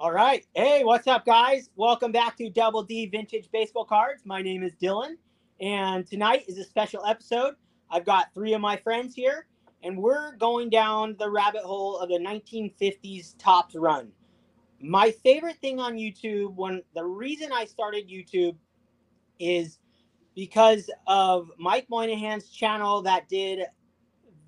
[0.00, 0.46] All right.
[0.54, 1.68] Hey, what's up, guys?
[1.76, 4.22] Welcome back to Double D Vintage Baseball Cards.
[4.24, 5.16] My name is Dylan,
[5.60, 7.52] and tonight is a special episode.
[7.90, 9.46] I've got three of my friends here,
[9.82, 14.10] and we're going down the rabbit hole of the 1950s Topps run.
[14.80, 18.56] My favorite thing on YouTube, when the reason I started YouTube
[19.38, 19.80] is
[20.34, 23.66] because of Mike Moynihan's channel that did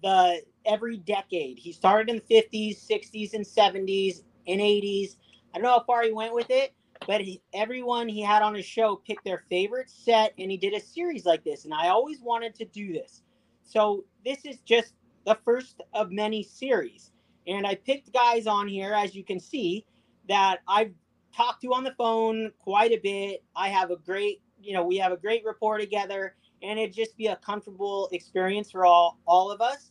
[0.03, 1.59] the every decade.
[1.59, 5.17] He started in the 50s, 60s, and 70s, and 80s.
[5.55, 6.73] I don't know how far he went with it,
[7.07, 10.75] but he, everyone he had on his show picked their favorite set, and he did
[10.75, 11.65] a series like this.
[11.65, 13.23] And I always wanted to do this.
[13.63, 14.95] So this is just
[15.27, 17.13] the first of many series.
[17.47, 19.85] And I picked guys on here, as you can see,
[20.29, 20.93] that I've
[21.37, 23.43] talked to on the phone quite a bit.
[23.57, 27.17] I have a great, you know, we have a great rapport together, and it'd just
[27.17, 29.91] be a comfortable experience for all all of us.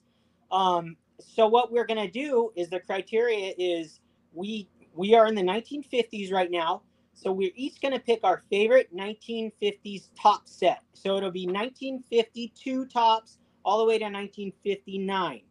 [0.52, 4.00] Um, so what we're gonna do is the criteria is
[4.34, 6.82] we we are in the 1950s right now.
[7.14, 10.82] So we're each going to pick our favorite 1950s top set.
[10.94, 15.42] So it'll be 1952 Topps all the way to 1959.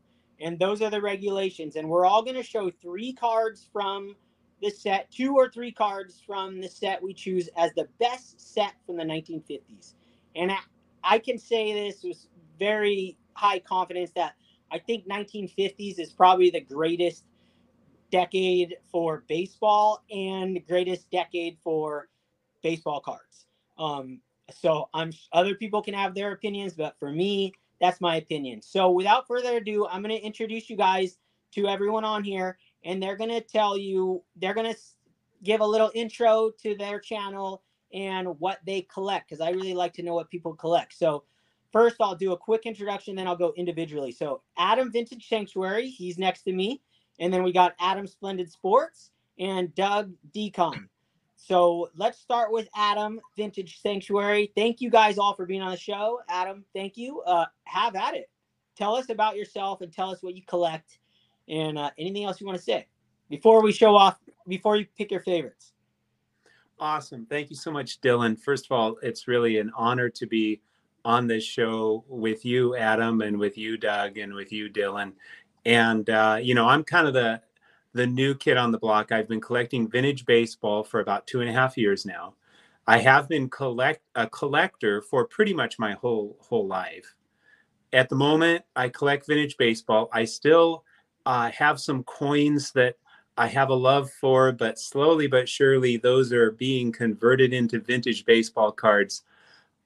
[0.41, 1.77] And those are the regulations.
[1.77, 4.17] And we're all going to show three cards from
[4.63, 8.75] the set, two or three cards from the set we choose as the best set
[8.87, 9.95] from the 1950s.
[10.37, 10.59] And I,
[11.03, 12.27] I can say this with
[12.59, 14.35] very high confidence that
[14.71, 17.25] I think 1950s is probably the greatest
[18.11, 22.09] decade for baseball and greatest decade for
[22.63, 23.47] baseball cards.
[23.79, 24.21] Um,
[24.53, 28.63] so I'm other people can have their opinions, but for me, that's my opinion.
[28.63, 31.19] So without further ado, I'm going to introduce you guys
[31.53, 34.79] to everyone on here, and they're going to tell you they're going to
[35.43, 39.93] give a little intro to their channel and what they collect because I really like
[39.95, 40.93] to know what people collect.
[40.93, 41.25] So
[41.73, 44.13] first, I'll do a quick introduction, then I'll go individually.
[44.13, 46.83] So Adam Vintage Sanctuary, he's next to me.
[47.21, 50.89] And then we got Adam Splendid Sports and Doug DKahn.
[51.37, 54.53] So let's start with Adam Vintage Sanctuary.
[54.57, 56.21] Thank you guys all for being on the show.
[56.29, 57.21] Adam, thank you.
[57.23, 58.29] Uh, have at it.
[58.77, 60.99] Tell us about yourself and tell us what you collect
[61.49, 62.87] and uh, anything else you want to say
[63.29, 65.73] before we show off, before you pick your favorites.
[66.79, 67.27] Awesome.
[67.27, 68.39] Thank you so much, Dylan.
[68.39, 70.61] First of all, it's really an honor to be
[71.05, 75.13] on this show with you, Adam, and with you, Doug, and with you, Dylan
[75.65, 77.41] and uh, you know i'm kind of the
[77.93, 79.11] the new kid on the block.
[79.11, 82.35] I've been collecting vintage baseball for about two and a half years now.
[82.87, 87.15] I have been collect a collector for pretty much my whole whole life.
[87.93, 90.09] At the moment i collect vintage baseball.
[90.13, 90.85] I still
[91.27, 92.97] uh, have some coins that
[93.37, 98.25] i have a love for but slowly but surely those are being converted into vintage
[98.25, 99.23] baseball cards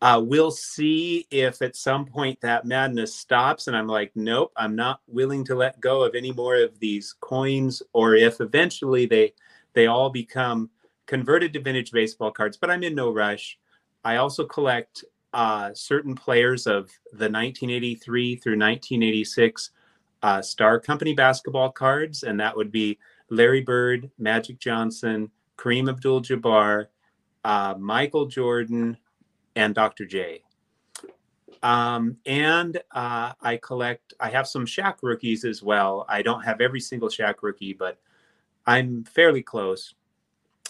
[0.05, 4.77] uh, we'll see if at some point that madness stops and I'm like, nope, I'm
[4.77, 9.33] not willing to let go of any more of these coins, or if eventually they
[9.73, 10.69] they all become
[11.07, 12.59] converted to vintage baseball cards.
[12.59, 13.59] But I'm in no rush.
[14.05, 19.71] I also collect uh, certain players of the 1983 through 1986
[20.23, 22.99] uh, Star Company basketball cards, and that would be
[23.31, 26.89] Larry Bird, Magic Johnson, Kareem Abdul-Jabbar,
[27.45, 28.99] uh, Michael Jordan,
[29.57, 30.05] and Dr.
[30.07, 30.43] J.
[31.63, 36.05] Um, and uh, I collect, I have some Shaq rookies as well.
[36.09, 37.99] I don't have every single Shaq rookie, but
[38.67, 39.95] I'm fairly close.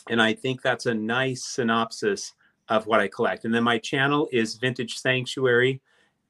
[0.09, 2.35] And I think that's a nice synopsis
[2.69, 3.45] of what I collect.
[3.45, 5.81] And then my channel is Vintage Sanctuary.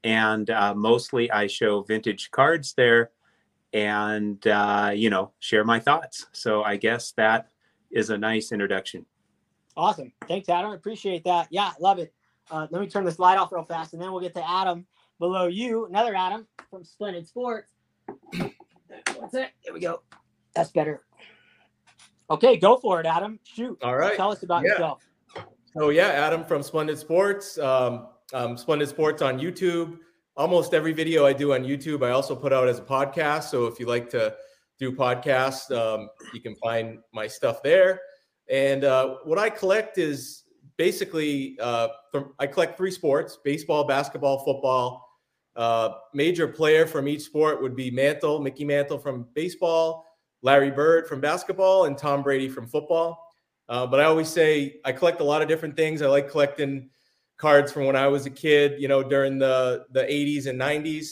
[0.03, 3.11] And uh, mostly I show vintage cards there
[3.73, 6.27] and, uh, you know, share my thoughts.
[6.33, 7.49] So I guess that
[7.91, 9.07] is a nice introduction.
[9.77, 10.13] Awesome.
[10.29, 10.73] Thanks, Adam.
[10.73, 11.49] Appreciate that.
[11.51, 12.13] Yeah, love it.
[12.51, 14.87] Uh, let me turn this light off real fast, and then we'll get to Adam
[15.19, 15.87] below you.
[15.87, 17.73] Another Adam from Splendid Sports.
[19.17, 19.51] What's it?
[19.61, 20.03] Here we go.
[20.55, 21.03] That's better.
[22.31, 23.39] Okay, go for it, Adam.
[23.45, 23.79] Shoot.
[23.83, 24.17] All right.
[24.17, 24.71] Tell us about yeah.
[24.71, 25.07] yourself.
[25.77, 27.59] Oh yeah, Adam from Splendid Sports.
[27.59, 29.99] Um, um, Splendid Sports on YouTube.
[30.37, 33.45] Almost every video I do on YouTube, I also put out as a podcast.
[33.45, 34.35] So if you like to
[34.81, 38.01] do podcasts, um, you can find my stuff there.
[38.51, 40.44] And uh, what I collect is
[40.77, 45.09] basically uh, from I collect three sports: baseball, basketball, football.
[45.57, 50.05] Uh, major player from each sport would be Mantle, Mickey Mantle from baseball,
[50.43, 53.25] Larry Bird from basketball, and Tom Brady from football.
[53.69, 56.03] Uh, but I always say I collect a lot of different things.
[56.03, 56.91] I like collecting
[57.37, 61.07] cards from when I was a kid, you know, during the the 80s and 90s.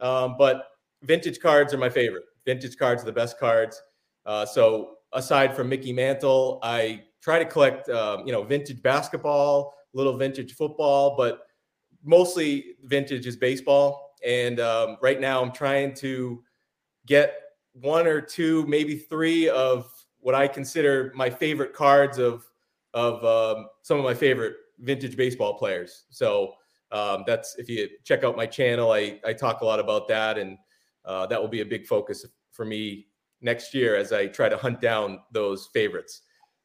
[0.00, 0.68] Um, but
[1.02, 2.24] vintage cards are my favorite.
[2.44, 3.80] Vintage cards are the best cards.
[4.26, 9.74] Uh, so aside from Mickey Mantle, I try to collect, um, you know, vintage basketball,
[9.94, 11.46] little vintage football, but
[12.04, 14.16] mostly vintage is baseball.
[14.26, 16.42] And um, right now, I'm trying to
[17.06, 17.34] get
[17.72, 19.90] one or two, maybe three of
[20.20, 22.44] what I consider my favorite cards of
[22.94, 26.04] of um, some of my favorite vintage baseball players.
[26.10, 26.52] So
[26.90, 30.38] um, that's if you check out my channel, I I talk a lot about that,
[30.38, 30.58] and
[31.04, 33.06] uh, that will be a big focus for me
[33.40, 36.22] next year as I try to hunt down those favorites.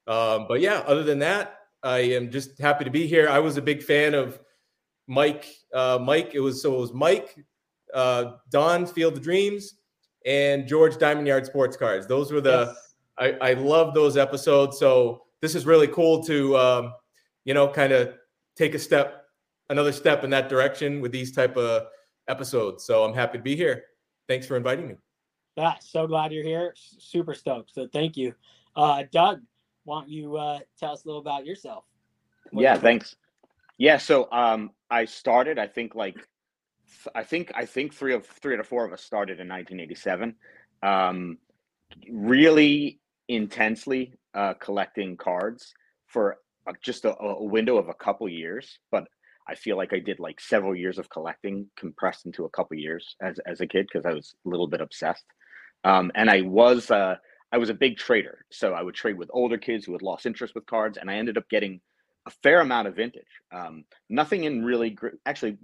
[0.07, 3.30] Um, but yeah, other than that, I am just happy to be here.
[3.30, 4.39] I was a big fan of
[5.07, 5.45] Mike.
[5.74, 7.38] Uh, Mike, it was so it was Mike,
[7.94, 9.75] uh, Don Field of Dreams,
[10.25, 12.07] and George Diamond Yard Sports Cards.
[12.07, 12.95] Those were the yes.
[13.18, 14.77] I, I love those episodes.
[14.77, 16.94] So this is really cool to um,
[17.45, 18.13] you know kind of
[18.56, 19.25] take a step,
[19.69, 21.88] another step in that direction with these type of
[22.27, 22.86] episodes.
[22.86, 23.83] So I'm happy to be here.
[24.27, 24.95] Thanks for inviting me.
[25.56, 26.74] Yeah, so glad you're here.
[26.75, 27.74] Super stoked.
[27.74, 28.33] So thank you,
[28.75, 29.42] uh, Doug.
[29.87, 31.85] Why don't you uh, tell us a little about yourself?
[32.51, 33.15] What yeah, thanks.
[33.77, 35.57] Yeah, so um, I started.
[35.57, 36.17] I think like
[37.15, 40.35] I think I think three of three out of four of us started in 1987.
[40.83, 41.37] Um,
[42.11, 42.99] really
[43.29, 45.73] intensely uh, collecting cards
[46.05, 46.35] for
[46.67, 49.05] uh, just a, a, window of a couple years, but
[49.47, 53.15] I feel like I did like several years of collecting compressed into a couple years
[53.21, 55.23] as as a kid because I was a little bit obsessed.
[55.85, 57.15] Um, and I was uh,
[57.51, 60.25] I was a big trader, so I would trade with older kids who had lost
[60.25, 61.79] interest with cards, and I ended up getting
[62.25, 63.23] a fair amount of vintage.
[63.53, 65.57] Um, nothing in really gr- actually.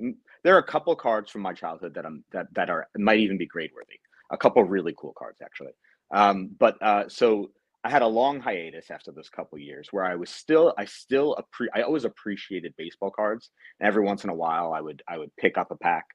[0.43, 3.37] There are a couple cards from my childhood that I'm that that are might even
[3.37, 3.99] be grade worthy.
[4.31, 5.73] A couple really cool cards actually.
[6.13, 7.51] Um, but uh, so
[7.83, 11.35] I had a long hiatus after those couple years where I was still I still
[11.35, 13.49] appre- I always appreciated baseball cards.
[13.79, 16.05] And every once in a while I would I would pick up a pack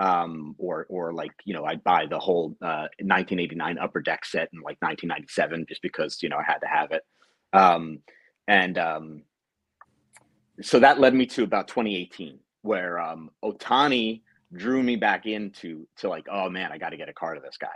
[0.00, 4.48] um or or like you know I'd buy the whole uh 1989 upper deck set
[4.52, 7.02] in like 1997 just because you know I had to have it.
[7.52, 8.00] Um
[8.48, 9.22] and um
[10.62, 16.08] so that led me to about 2018 where um Ohtani drew me back into to
[16.08, 17.68] like oh man I got to get a card of this guy.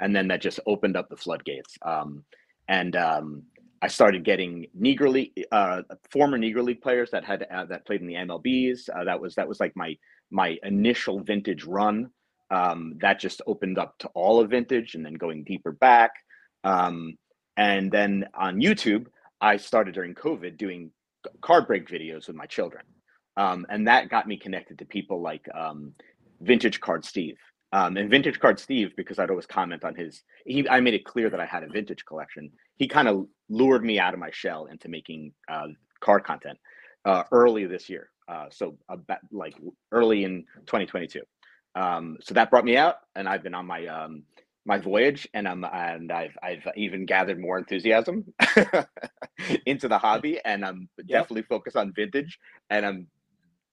[0.00, 1.76] And then that just opened up the floodgates.
[1.82, 2.24] Um
[2.70, 3.42] and um,
[3.82, 8.02] I started getting Negro League, uh, former Negro League players that had uh, that played
[8.02, 8.90] in the MLBs.
[8.94, 9.96] Uh, that was that was like my
[10.30, 12.10] my initial vintage run.
[12.50, 16.10] Um, that just opened up to all of vintage, and then going deeper back.
[16.62, 17.16] Um,
[17.56, 19.06] and then on YouTube,
[19.40, 20.90] I started during COVID doing
[21.40, 22.84] card break videos with my children,
[23.38, 25.94] um, and that got me connected to people like um,
[26.42, 27.38] Vintage Card Steve,
[27.72, 31.04] um, and Vintage Card Steve, because I'd always comment on his, he, I made it
[31.04, 32.50] clear that I had a vintage collection.
[32.76, 35.68] He kind of lured me out of my shell into making uh,
[36.00, 36.58] card content
[37.04, 38.10] uh, early this year.
[38.28, 39.54] Uh, so about like
[39.92, 41.20] early in 2022.
[41.74, 44.24] Um, so that brought me out, and I've been on my um,
[44.66, 48.24] my voyage, and I'm and I've I've even gathered more enthusiasm
[49.66, 51.22] into the hobby, and I'm yep.
[51.22, 52.38] definitely focused on vintage,
[52.70, 53.06] and I'm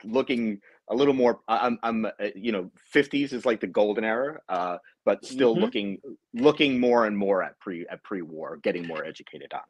[0.04, 4.40] looking a little more i'm i'm uh, you know 50s is like the golden era
[4.50, 5.64] uh, but still mm-hmm.
[5.64, 5.98] looking
[6.34, 9.62] looking more and more at pre at pre-war getting more educated on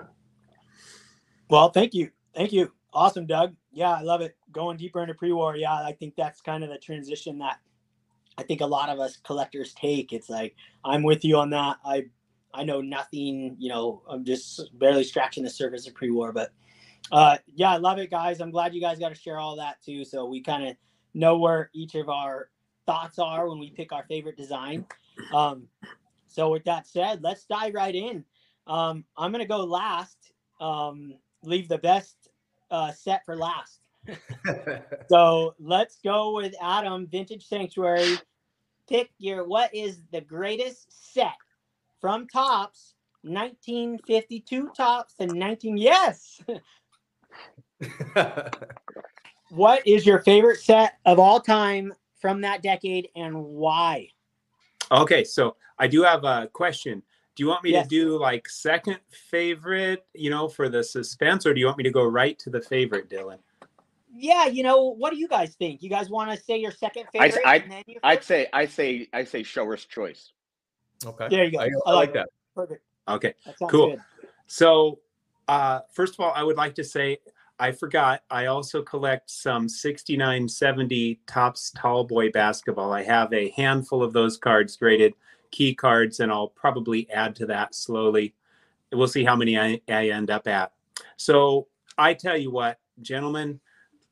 [0.00, 0.06] it.
[1.50, 2.10] Well thank you.
[2.34, 2.72] Thank you.
[2.92, 3.54] Awesome doug.
[3.72, 4.36] Yeah i love it.
[4.52, 7.58] Going deeper into pre-war yeah i think that's kind of the transition that
[8.36, 10.12] i think a lot of us collectors take.
[10.12, 11.78] It's like i'm with you on that.
[11.84, 12.06] I
[12.54, 16.50] i know nothing you know i'm just barely scratching the surface of pre-war but
[17.10, 18.40] uh, yeah, I love it, guys.
[18.40, 20.04] I'm glad you guys got to share all that too.
[20.04, 20.76] So we kind of
[21.14, 22.50] know where each of our
[22.86, 24.86] thoughts are when we pick our favorite design.
[25.34, 25.68] Um,
[26.26, 28.24] so with that said, let's dive right in.
[28.66, 30.16] Um, I'm gonna go last.
[30.60, 32.30] Um, leave the best
[32.70, 33.80] uh, set for last.
[35.08, 38.16] so let's go with Adam, Vintage Sanctuary.
[38.88, 41.36] Pick your what is the greatest set
[42.00, 46.40] from Topps 1952 Topps and 19 yes
[49.50, 54.08] what is your favorite set of all time from that decade and why?
[54.90, 57.02] Okay, so I do have a question.
[57.36, 57.84] Do you want me yes.
[57.84, 58.98] to do like second
[59.30, 62.50] favorite, you know, for the suspense, or do you want me to go right to
[62.50, 63.38] the favorite, Dylan?
[64.12, 65.82] Yeah, you know, what do you guys think?
[65.82, 67.40] You guys want to say your second favorite?
[67.46, 70.32] I, I, would say, I say, I say, shower's choice.
[71.06, 71.60] Okay, there you go.
[71.60, 72.28] I, I like that.
[72.56, 72.82] Perfect.
[73.06, 73.34] Okay,
[73.70, 73.90] cool.
[73.90, 74.00] Good.
[74.48, 74.98] So,
[75.48, 77.18] uh, first of all, I would like to say
[77.58, 78.22] I forgot.
[78.30, 82.92] I also collect some 69 70 Topps Tall Boy basketball.
[82.92, 85.14] I have a handful of those cards graded
[85.50, 88.34] key cards, and I'll probably add to that slowly.
[88.92, 90.72] We'll see how many I, I end up at.
[91.16, 93.60] So I tell you what, gentlemen,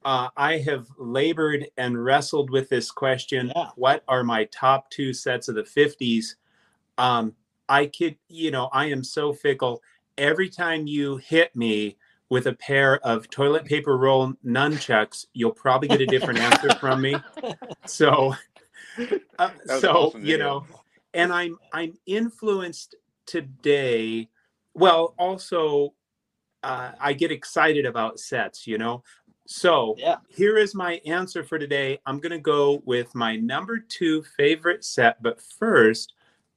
[0.04, 3.52] uh, I have labored and wrestled with this question.
[3.54, 3.70] Yeah.
[3.76, 6.34] What are my top two sets of the 50s?
[6.98, 7.34] Um,
[7.68, 9.82] I could, you know, I am so fickle.
[10.18, 11.96] Every time you hit me,
[12.28, 17.00] with a pair of toilet paper roll nunchucks, you'll probably get a different answer from
[17.00, 17.23] me.
[17.88, 18.35] So,
[19.38, 20.66] uh, so you know,
[21.14, 22.96] and I'm I'm influenced
[23.26, 24.28] today,
[24.75, 25.94] well, also
[26.64, 29.04] uh, I get excited about sets, you know.
[29.46, 30.16] So Yeah.
[30.28, 32.00] here is my answer for today.
[32.06, 35.23] I'm going to go with my number two favorite set.
[35.23, 36.14] But first,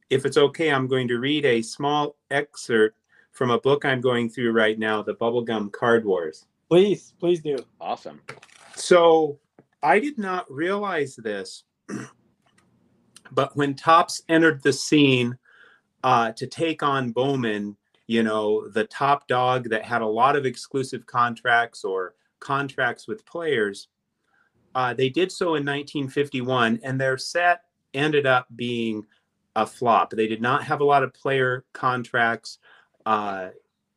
[0.10, 2.98] if it's okay, I'm going to read a small excerpt
[3.32, 6.46] from a book I'm going through right now, The Bubblegum Card Wars.
[6.70, 7.58] Please, please do.
[7.80, 8.22] Awesome.
[8.76, 9.40] So
[9.82, 11.64] I did not realize this,
[13.32, 15.38] but when Topps entered the scene
[16.04, 17.76] uh, to take on Bowman,
[18.08, 23.26] you know, the top dog that had a lot of exclusive contracts or contracts with
[23.26, 23.88] players,
[24.76, 27.62] uh, they did so in 1951, and their set
[27.94, 29.06] ended up being
[29.56, 30.12] a flop.
[30.12, 32.60] They did not have a lot of player contracts.
[33.06, 33.50] Uh,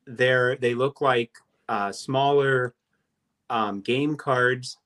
[0.07, 1.33] there, they look like
[1.69, 2.75] uh, smaller
[3.51, 4.79] um, game cards,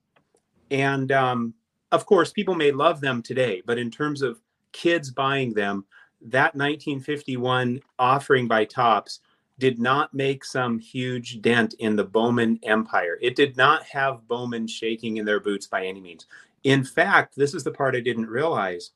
[0.70, 1.54] and um,
[1.92, 3.62] of course, people may love them today.
[3.64, 4.40] But in terms of
[4.72, 5.84] kids buying them,
[6.20, 9.20] that 1951 offering by Topps
[9.58, 13.18] did not make some huge dent in the Bowman empire.
[13.22, 16.26] It did not have Bowman shaking in their boots by any means.
[16.64, 18.90] In fact, this is the part I didn't realize.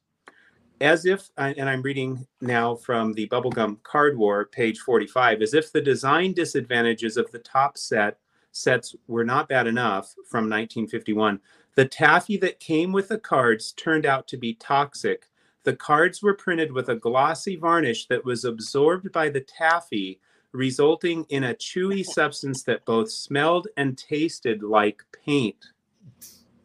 [0.81, 5.71] As if, and I'm reading now from the Bubblegum Card War, page 45, as if
[5.71, 8.19] the design disadvantages of the top set
[8.53, 11.41] sets were not bad enough from 1951.
[11.75, 15.29] The taffy that came with the cards turned out to be toxic.
[15.65, 20.19] The cards were printed with a glossy varnish that was absorbed by the taffy,
[20.53, 25.67] resulting in a chewy substance that both smelled and tasted like paint.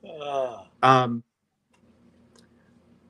[0.08, 1.24] Uh, Um,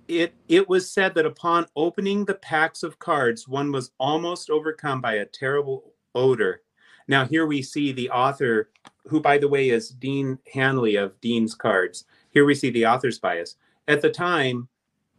[0.08, 5.02] it it was said that upon opening the packs of cards, one was almost overcome
[5.02, 6.62] by a terrible odor.
[7.08, 8.70] Now here we see the author,
[9.08, 12.06] who by the way is Dean Hanley of Dean's Cards.
[12.32, 13.56] Here we see the author's bias.
[13.88, 14.68] At the time,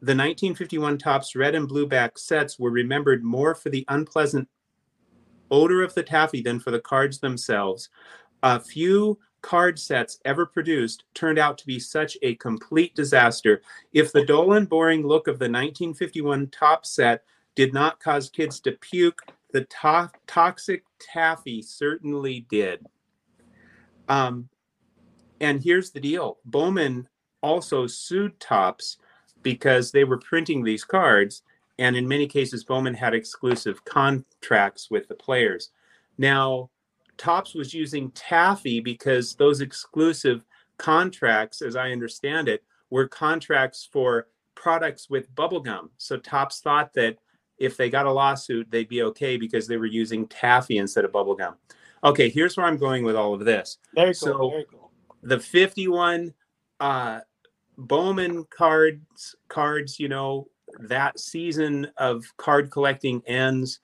[0.00, 4.48] the 1951 Topps red and blue back sets were remembered more for the unpleasant
[5.50, 7.88] odor of the taffy than for the cards themselves.
[8.42, 13.62] A few card sets ever produced turned out to be such a complete disaster.
[13.92, 17.24] If the dull and boring look of the 1951 top set
[17.54, 22.84] did not cause kids to puke, the to- toxic taffy certainly did.
[24.08, 24.48] Um,
[25.40, 27.08] and here's the deal Bowman
[27.42, 28.98] also sued Topps
[29.42, 31.42] because they were printing these cards.
[31.78, 35.70] And in many cases, Bowman had exclusive contracts with the players.
[36.16, 36.70] Now,
[37.18, 40.44] Topps was using taffy because those exclusive
[40.78, 45.90] contracts, as I understand it, were contracts for products with bubblegum.
[45.96, 47.18] So Topps thought that
[47.58, 51.12] if they got a lawsuit, they'd be okay because they were using taffy instead of
[51.12, 51.54] bubblegum.
[52.04, 53.78] Okay, here's where I'm going with all of this.
[53.94, 54.14] very cool.
[54.14, 54.90] So- very cool.
[55.22, 56.34] The 51
[56.78, 57.20] uh,
[57.78, 63.80] Bowman cards, cards, you know, that season of card collecting ends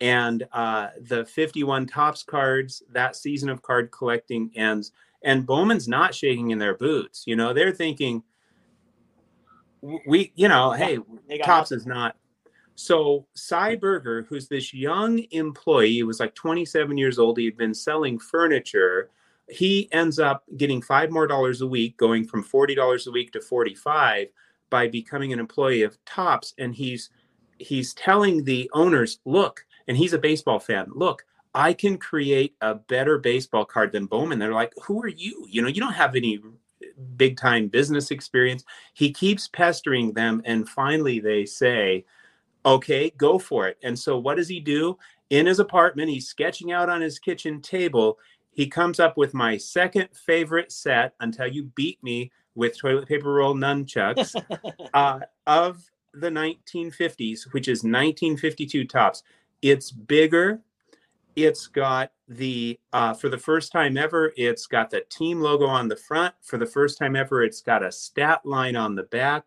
[0.00, 4.92] and uh, the 51 Topps cards that season of card collecting ends.
[5.22, 8.22] And bowman's not shaking in their boots you know they're thinking
[10.06, 10.98] we you know hey
[11.44, 12.16] Topps is not.
[12.76, 17.56] So Sy Berger who's this young employee he was like 27 years old he had
[17.56, 19.10] been selling furniture
[19.48, 23.40] he ends up getting five more dollars a week going from $40 a week to
[23.40, 24.28] 45
[24.70, 27.10] by becoming an employee of Topps and he's
[27.58, 30.86] he's telling the owners look and he's a baseball fan.
[30.94, 34.38] Look i can create a better baseball card than bowman.
[34.38, 35.46] They're like who are you?
[35.48, 36.40] You know you don't have any
[37.16, 38.64] big time business experience.
[38.94, 42.04] He keeps pestering them and finally they say
[42.66, 43.78] okay go for it.
[43.82, 44.98] And so what does he do?
[45.30, 48.18] In his apartment he's sketching out on his kitchen table.
[48.50, 53.32] He comes up with my second favorite set until you beat me with toilet paper
[53.32, 54.34] roll nunchucks
[54.94, 59.22] uh, of the 1950s, which is 1952 Topps.
[59.62, 60.60] It's bigger.
[61.36, 65.88] It's got the, uh, for the first time ever, it's got the team logo on
[65.88, 66.34] the front.
[66.42, 69.46] For the first time ever, it's got a stat line on the back.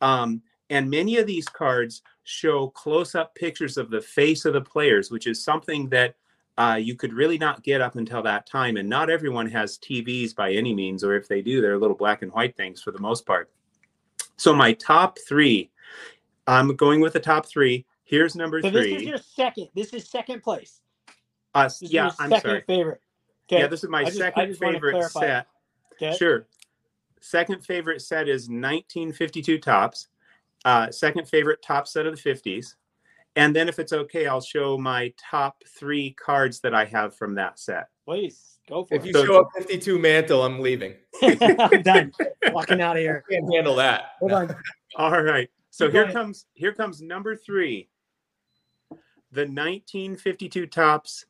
[0.00, 4.60] Um, and many of these cards show close up pictures of the face of the
[4.60, 6.16] players, which is something that
[6.56, 8.76] uh, you could really not get up until that time.
[8.76, 12.22] And not everyone has TVs by any means, or if they do, they're little black
[12.22, 13.50] and white things for the most part.
[14.36, 15.70] So, my top three,
[16.46, 17.86] I'm going with the top three.
[18.04, 19.68] Here's number So this is your second.
[19.74, 20.80] This is second place.
[21.54, 22.64] uh, This yeah, your I'm second sorry.
[22.66, 23.00] favorite.
[23.50, 23.60] Okay.
[23.62, 25.46] Yeah, this is my I second just wanna favorite set.
[25.94, 26.16] okay.
[26.16, 26.46] Sure.
[27.20, 30.08] Second favorite set is 1952 Topps.
[30.64, 32.74] Uh, second favorite top set of the 50s.
[33.36, 37.34] And then, if it's okay, I'll show my top three cards that I have from
[37.34, 37.88] that set.
[38.04, 38.98] Please go for it.
[38.98, 39.26] If you it.
[39.26, 40.94] show up 52 mantle, I'm leaving.
[41.22, 42.12] I'm done.
[42.52, 43.24] Walking out of here.
[43.28, 44.12] I Can't handle that.
[44.20, 44.56] Hold on.
[44.96, 45.50] All right.
[45.70, 46.14] So Keep here going.
[46.14, 47.88] comes here comes number three.
[49.34, 51.26] The 1952 Topps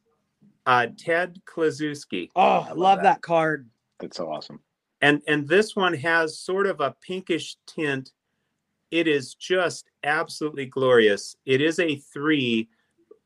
[0.67, 2.29] uh, Ted Kluszewski.
[2.37, 3.69] Oh, I love that card.
[3.99, 4.61] That's so awesome.
[5.01, 8.13] And and this one has sort of a pinkish tint.
[8.91, 11.37] It is just absolutely glorious.
[11.47, 12.69] It is a three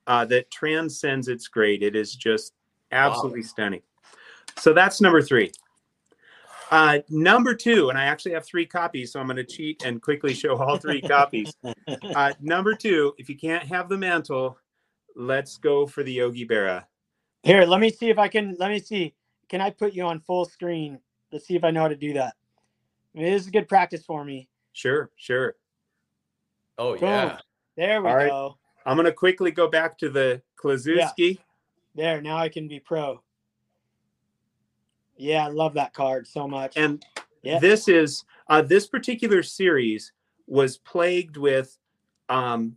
[0.07, 1.83] uh, that transcends its grade.
[1.83, 2.55] It is just
[2.93, 3.47] absolutely wow.
[3.47, 3.83] stunning.
[4.59, 5.51] So that's number three.
[6.71, 10.03] Uh, number two, and I actually have three copies, so I'm going to cheat and
[10.03, 11.53] quickly show all three copies.
[12.15, 14.59] Uh, number two, if you can't have the mantle,
[15.17, 16.85] let's go for the Yogi Berra.
[17.43, 18.57] Here, let me see if I can.
[18.59, 19.15] Let me see.
[19.49, 20.99] Can I put you on full screen?
[21.33, 22.35] Let's see if I know how to do that.
[23.15, 24.49] I mean, this is good practice for me.
[24.73, 25.57] Sure, sure.
[26.79, 27.09] Oh Boom.
[27.09, 27.39] yeah.
[27.77, 28.45] There we All go.
[28.45, 28.53] Right.
[28.87, 31.37] I'm gonna quickly go back to the Kluszewski.
[31.37, 31.43] Yeah.
[31.95, 33.23] There, now I can be pro.
[35.17, 36.77] Yeah, I love that card so much.
[36.77, 37.05] And
[37.43, 37.59] yeah.
[37.59, 40.13] this is uh, this particular series
[40.47, 41.77] was plagued with
[42.29, 42.77] um,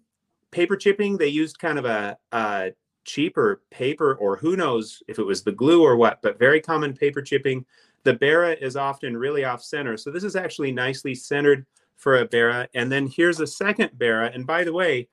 [0.52, 1.18] paper chipping.
[1.18, 2.72] They used kind of a, a
[3.04, 6.94] cheaper paper, or who knows if it was the glue or what, but very common
[6.94, 7.66] paper chipping.
[8.04, 9.98] The Berra is often really off center.
[9.98, 11.66] So this is actually nicely centered
[11.98, 12.68] for a Berra.
[12.74, 14.34] And then here's a second Berra.
[14.34, 15.08] And by the way,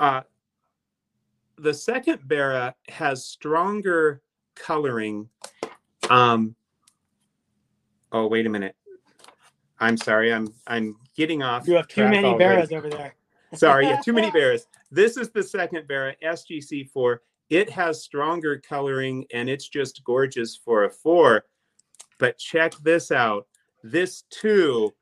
[0.00, 0.22] uh,
[1.58, 4.22] the second Berra has stronger
[4.54, 5.28] coloring
[6.10, 6.54] um,
[8.12, 8.76] oh, wait a minute.
[9.78, 10.32] I'm sorry.
[10.32, 11.68] I'm I'm getting off.
[11.68, 13.14] You have too many Berras over there.
[13.54, 14.66] Sorry, yeah, too many Berras.
[14.90, 17.18] This is the second Berra, SGC4.
[17.48, 21.44] It has stronger coloring and it's just gorgeous for a four.
[22.18, 23.46] But check this out.
[23.82, 24.94] This too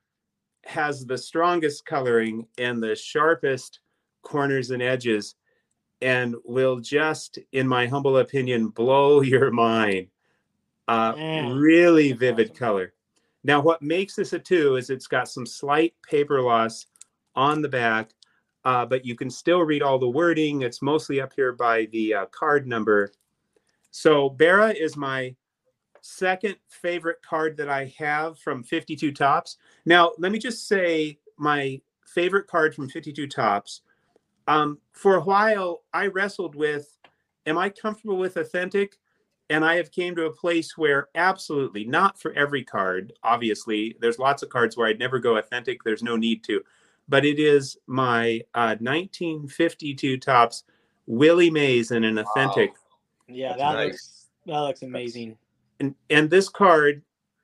[0.66, 3.80] has the strongest coloring and the sharpest
[4.22, 5.36] corners and edges
[6.02, 10.08] and will just, in my humble opinion, blow your mind.
[10.86, 11.14] Uh,
[11.54, 12.92] really vivid color.
[13.42, 16.86] Now, what makes this a two is it's got some slight paper loss
[17.34, 18.10] on the back,
[18.64, 20.62] uh, but you can still read all the wording.
[20.62, 23.12] It's mostly up here by the uh, card number.
[23.90, 25.34] So Berra is my
[26.00, 29.56] second favorite card that I have from 52 Topps.
[29.86, 33.82] Now, let me just say my favorite card from 52 Topps.
[34.46, 36.98] Um, for a while, I wrestled with,
[37.46, 38.98] am I comfortable with authentic?
[39.50, 43.12] and I have came to a place where absolutely not for every card.
[43.22, 45.82] Obviously, there's lots of cards where I'd never go authentic.
[45.82, 46.62] There's no need to,
[47.08, 50.64] but it is my uh, 1952 Topps
[51.06, 52.70] Willie Mays in an authentic.
[52.70, 52.76] Wow.
[53.28, 53.84] Yeah, That's that nice.
[53.84, 55.36] looks that looks amazing.
[55.80, 57.02] And and this card,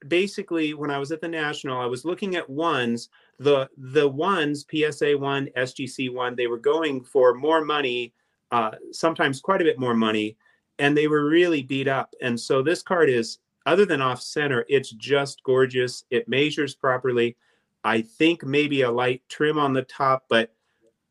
[0.08, 3.08] basically, when I was at the National, I was looking at ones.
[3.38, 8.12] The the ones PSA one, SGC one, they were going for more money,
[8.50, 10.36] uh, sometimes quite a bit more money
[10.80, 12.14] and they were really beat up.
[12.22, 16.04] And so this card is, other than off center, it's just gorgeous.
[16.10, 17.36] It measures properly.
[17.84, 20.52] I think maybe a light trim on the top, but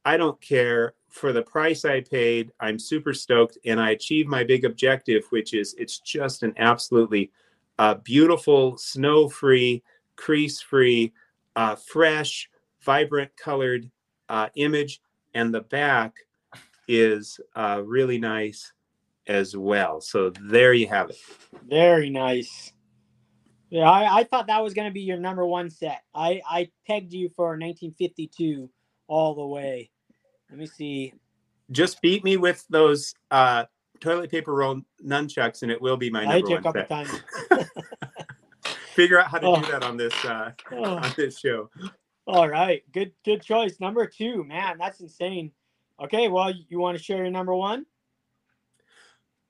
[0.05, 0.93] I don't care.
[1.09, 5.55] For the price I paid, I'm super stoked, and I achieved my big objective, which
[5.55, 7.31] is it's just an absolutely
[7.79, 9.81] uh, beautiful, snow-free,
[10.17, 11.11] crease-free,
[11.55, 12.47] uh, fresh,
[12.81, 13.89] vibrant colored
[14.29, 15.01] uh, image,
[15.33, 16.13] and the back
[16.87, 18.71] is uh, really nice
[19.27, 20.01] as well.
[20.01, 21.17] So there you have it.
[21.67, 22.73] Very nice.
[23.69, 26.01] Yeah, I, I thought that was going to be your number one set.
[26.13, 28.69] I, I pegged you for 1952
[29.07, 29.91] all the way.
[30.49, 31.13] Let me see.
[31.71, 33.65] Just beat me with those uh,
[33.99, 36.89] toilet paper roll nunchucks, and it will be my number one set.
[36.89, 37.11] Times.
[38.95, 39.61] Figure out how to oh.
[39.61, 40.97] do that on this uh, oh.
[40.97, 41.69] on this show.
[42.25, 43.79] All right, good good choice.
[43.79, 45.51] Number two, man, that's insane.
[46.03, 47.85] Okay, well, you want to share your number one?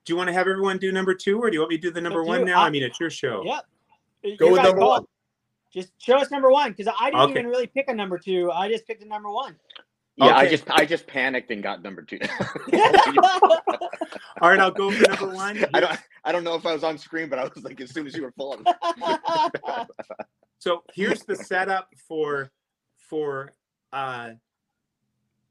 [0.10, 1.82] do you want to have everyone do number two, or do you want me to
[1.82, 2.62] do the number one now?
[2.62, 3.44] I, I mean, it's your show.
[3.46, 3.66] Yep.
[4.38, 5.06] Go with number one.
[5.74, 7.32] Just show us number one because I didn't okay.
[7.40, 8.52] even really pick a number two.
[8.52, 9.56] I just picked a number one.
[10.20, 10.36] Yeah, okay.
[10.36, 12.20] I just I just panicked and got number two.
[14.42, 15.64] All right, I'll go for number one.
[15.74, 17.92] I don't I don't know if I was on screen, but I was like as
[17.92, 18.66] soon as you were pulling.
[20.60, 22.52] so here's the setup for
[22.98, 23.54] for
[23.94, 24.32] uh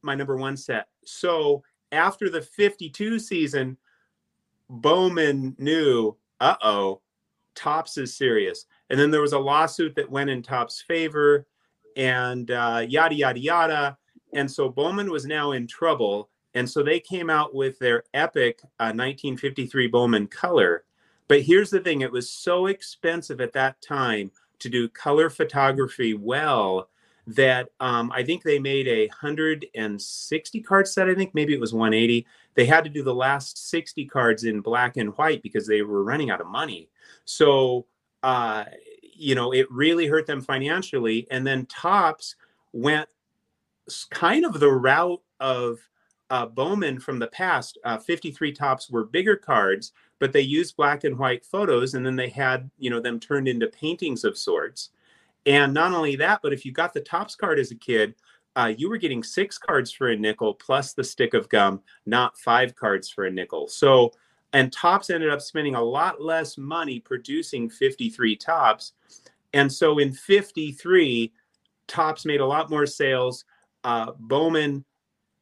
[0.02, 0.88] my number one set.
[1.04, 3.78] So after the 52 season,
[4.68, 7.00] Bowman knew, uh oh,
[7.58, 8.66] Topps is serious.
[8.88, 11.46] And then there was a lawsuit that went in Topps' favor
[11.96, 13.98] and uh, yada, yada, yada.
[14.32, 16.30] And so Bowman was now in trouble.
[16.54, 20.84] And so they came out with their epic uh, 1953 Bowman color.
[21.26, 26.14] But here's the thing it was so expensive at that time to do color photography
[26.14, 26.88] well
[27.28, 31.08] that um, I think they made a 160 card set.
[31.08, 32.26] I think maybe it was 180.
[32.54, 36.02] They had to do the last 60 cards in black and white because they were
[36.02, 36.88] running out of money.
[37.26, 37.86] So,
[38.22, 38.64] uh,
[39.02, 41.26] you know, it really hurt them financially.
[41.30, 42.34] And then Topps
[42.72, 43.08] went
[44.10, 45.78] kind of the route of
[46.30, 51.04] uh, Bowman from the past, uh, 53 Topps were bigger cards, but they used black
[51.04, 54.90] and white photos, and then they had you know them turned into paintings of sorts.
[55.46, 58.14] And not only that, but if you got the Topps card as a kid,
[58.56, 62.36] uh, you were getting six cards for a nickel plus the stick of gum, not
[62.38, 63.68] five cards for a nickel.
[63.68, 64.12] So,
[64.52, 68.92] and Topps ended up spending a lot less money producing 53 Topps.
[69.52, 71.32] And so in 53,
[71.86, 73.44] Topps made a lot more sales.
[73.84, 74.84] Uh, Bowman,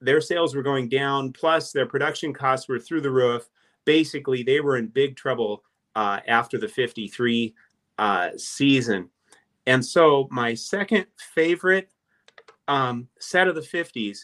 [0.00, 3.48] their sales were going down, plus their production costs were through the roof.
[3.84, 5.62] Basically, they were in big trouble
[5.94, 7.54] uh, after the 53
[7.98, 9.08] uh, season.
[9.66, 11.90] And so, my second favorite
[12.68, 14.18] um, set of the 50s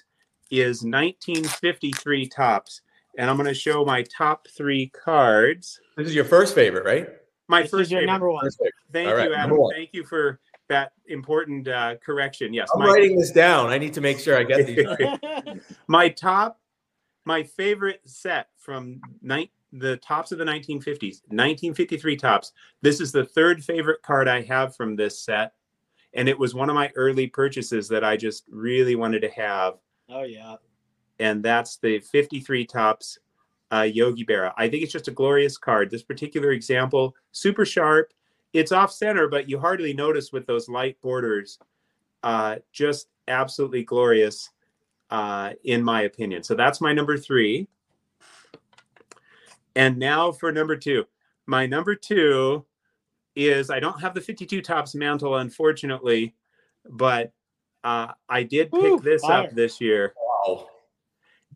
[0.50, 2.82] is 1953 Topps.
[3.18, 5.80] And I'm going to show my top three cards.
[5.96, 7.08] This is your first favorite, right?
[7.48, 8.12] My This first is your favorite.
[8.12, 8.48] number one.
[8.92, 9.58] Thank All right, you, Adam.
[9.74, 12.54] Thank you for that important uh, correction.
[12.54, 13.70] Yes, I'm my, writing this down.
[13.70, 14.86] I need to make sure I get these.
[15.88, 16.60] my top,
[17.24, 22.52] my favorite set from night the Topps of the 1950s, 1953 Topps.
[22.82, 25.54] This is the third favorite card I have from this set,
[26.14, 29.74] and it was one of my early purchases that I just really wanted to have,
[30.10, 30.56] oh yeah.
[31.18, 33.18] and that's the 53 Topps
[33.72, 34.52] uh, Yogi Berra.
[34.56, 35.90] I think it's just a glorious card.
[35.90, 38.12] This particular example, super sharp.
[38.52, 41.58] It's off center, but you hardly notice with those light borders.
[42.22, 44.50] Uh, just absolutely glorious,
[45.10, 46.42] uh, in my opinion.
[46.42, 47.66] So that's my number three.
[49.76, 51.06] And now for number two.
[51.46, 52.64] My number two
[53.34, 56.34] is I don't have the 52 Topps mantle, unfortunately,
[56.88, 57.32] but
[57.84, 59.44] uh, I did pick Woo, this fire.
[59.48, 60.14] up this year
[60.46, 60.68] Wow.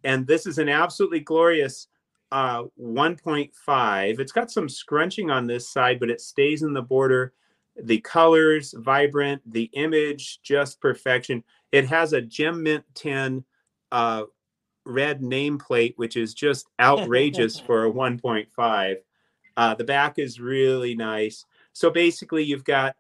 [0.03, 1.87] and this is an absolutely glorious
[2.33, 4.19] uh, 1.5.
[4.21, 7.33] It's got some scrunching on this side, but it stays in the border.
[7.81, 11.45] The colors vibrant, the image just perfection.
[11.73, 13.45] It has a Gem Mint 10
[13.93, 14.25] uh,
[14.87, 18.97] red nameplate, which is just outrageous for a 1.5.
[19.57, 21.45] Uh, the back is really nice.
[21.73, 22.97] So basically, you've got,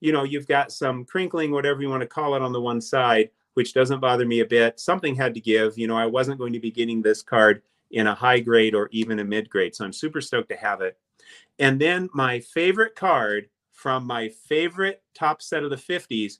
[0.00, 2.80] you know, you've got some crinkling, whatever you want to call it, on the one
[2.80, 4.80] side, which doesn't bother me a bit.
[4.80, 5.78] Something had to give.
[5.78, 8.88] You know, I wasn't going to be getting this card in a high grade or
[8.92, 9.74] even a mid grade.
[9.74, 10.98] So I'm super stoked to have it.
[11.58, 16.38] And then my favorite card from my favorite top set of the 50s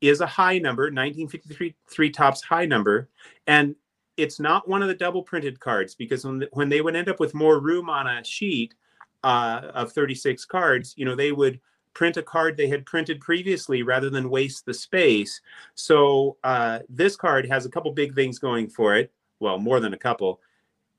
[0.00, 3.08] is a high number, 1953 three Topps high number.
[3.46, 3.74] And
[4.18, 7.20] it's not one of the double printed cards because when, when they would end up
[7.20, 8.74] with more room on a sheet
[9.22, 11.60] uh, of 36 cards, you know, they would
[11.94, 15.40] print a card they had printed previously rather than waste the space.
[15.76, 19.12] So uh, this card has a couple big things going for it.
[19.38, 20.40] Well, more than a couple.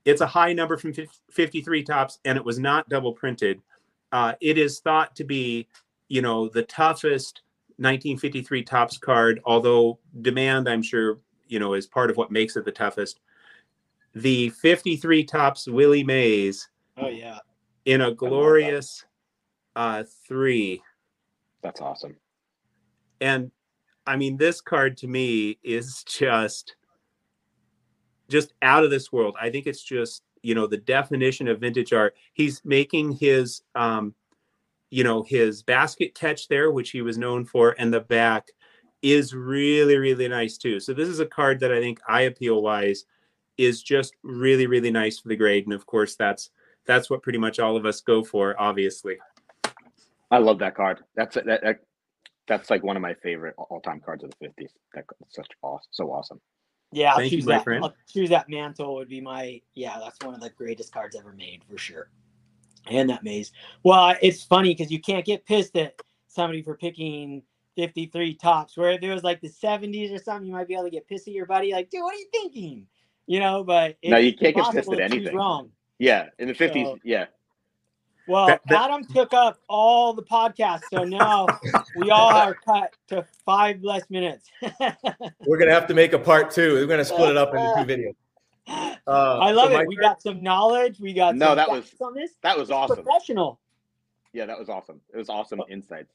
[0.06, 0.94] It's a high number from
[1.30, 3.62] 53 Topps, and it was not double printed.
[4.14, 5.68] Uh, it is thought to be,
[6.08, 7.42] you know, the toughest
[7.78, 12.64] 1953 Topps card, although demand, I'm sure, you know, is part of what makes it
[12.64, 13.20] the toughest.
[14.16, 17.40] The 53 Topps Willie Mays Oh yeah.
[17.86, 19.06] in a glorious
[19.76, 20.82] uh, three.
[21.62, 22.16] That's awesome.
[23.22, 23.52] and
[24.08, 26.76] i mean this card to me is just
[28.30, 31.92] just out of this world i think it's just you know the definition of vintage
[31.92, 34.14] art he's making his um
[34.90, 38.48] you know his basket catch there which he was known for and the back
[39.02, 42.62] is really really nice too so this is a card that i think eye appeal
[42.62, 43.06] wise
[43.58, 46.52] is just really really nice for the grade and of course that's
[46.86, 49.18] that's what pretty much all of us go for obviously
[50.32, 51.04] I love that card.
[51.16, 51.80] That's that, that
[52.48, 54.72] that's like one of my favorite all time cards of the fifties.
[54.94, 56.42] That's such awesome, so awesome.
[56.92, 57.64] Yeah, I'll Thank choose my that.
[57.64, 57.84] friend.
[57.84, 59.98] I'll choose that mantle would be my yeah.
[60.00, 62.10] That's one of the greatest cards ever made for sure.
[62.90, 63.52] And that Mays.
[63.84, 67.44] Well, it's funny because you can't get pissed at somebody for picking
[67.84, 68.76] 53 Topps.
[68.78, 71.08] Where if it was like the 70s or something, you might be able to get
[71.08, 72.86] pissed at your buddy, like, dude, what are you thinking?
[73.28, 75.36] You know, but No, you can't get pissed at anything.
[75.36, 75.70] Wrong.
[75.98, 76.88] Yeah, in the fifties.
[76.88, 77.26] So- yeah,
[78.28, 81.48] Well, That- that- Adam took up all the podcasts, so now
[81.96, 84.50] we all are cut to five less minutes.
[85.48, 86.74] We're gonna have to make a part two.
[86.76, 88.14] We're gonna split it up into two
[88.68, 89.00] videos.
[89.08, 89.88] Uh, I love so it.
[89.88, 91.00] We fir- got some knowledge.
[91.00, 92.32] We got No, some that was- on this.
[92.44, 93.04] that was awesome.
[93.04, 93.60] Professional.
[94.34, 95.02] Yeah, that was awesome.
[95.12, 96.14] It was awesome insights.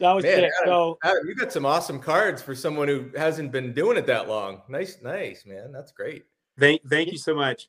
[0.00, 0.52] That was Man, sick.
[0.60, 4.06] Adam, So Adam, you got some awesome cards for someone who hasn't been doing it
[4.06, 4.62] that long.
[4.68, 5.72] Nice, nice, man.
[5.72, 6.24] That's great.
[6.58, 7.68] thank thank you so much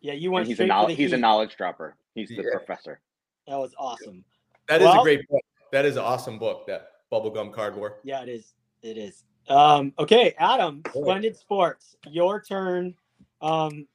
[0.00, 0.96] yeah, you And went he's a knowledge.
[0.96, 1.94] the He's a knowledge dropper.
[2.16, 2.50] He's the Yeah.
[2.52, 3.00] professor.
[3.46, 4.24] That was awesome.
[4.68, 5.42] That is Well- a great book.
[5.70, 6.66] That is an awesome book.
[6.66, 8.00] That bubblegum card war.
[8.02, 8.54] Yeah, it is.
[8.82, 9.22] It is.
[9.48, 11.02] Um, okay, Adam, Boy.
[11.02, 12.94] Splendid Sports, your turn.
[13.40, 13.86] Um,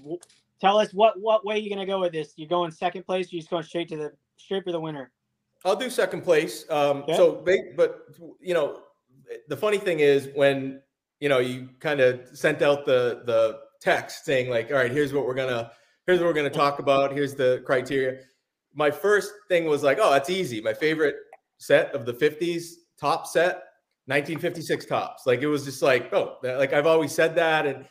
[0.00, 0.20] w-
[0.60, 2.34] tell us what what way you're gonna go with this.
[2.36, 3.32] You're going second place?
[3.32, 5.10] Or you just going straight to the straight for the winner?
[5.68, 6.64] I'll do second place.
[6.70, 7.16] Um, Okay.
[7.16, 7.44] So,
[7.76, 8.06] but
[8.40, 8.80] you know,
[9.48, 10.80] the funny thing is when
[11.20, 15.12] you know, you kind of sent out the the text saying like, all right, here's
[15.12, 15.70] what we're gonna
[16.06, 17.12] here's what we're gonna talk about.
[17.12, 18.20] Here's the criteria.
[18.74, 20.60] My first thing was like, oh, that's easy.
[20.60, 21.16] My favorite
[21.58, 23.62] set of the 50s top set
[24.06, 25.26] 1956 Topps.
[25.26, 27.84] like it was just like oh like i've always said that and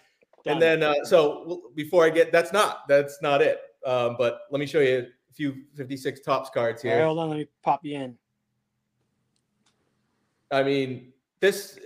[0.45, 4.59] and then uh, so before i get that's not that's not it um, but let
[4.59, 5.05] me show you
[5.37, 8.17] few 56 Topps cards here right, hold on let me pop you in
[10.51, 11.79] i mean this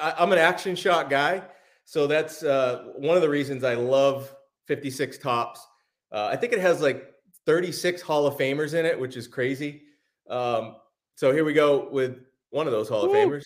[0.00, 1.42] I, i'm an action shot guy
[1.84, 4.34] so that's uh, one of the reasons i love
[4.66, 5.66] 56 Topps.
[6.12, 7.12] uh, i think it has like
[7.46, 9.82] 36 hall of famers in it which is crazy
[10.28, 10.76] um,
[11.16, 12.18] so here we go with
[12.50, 13.44] one of those Hall of Famers.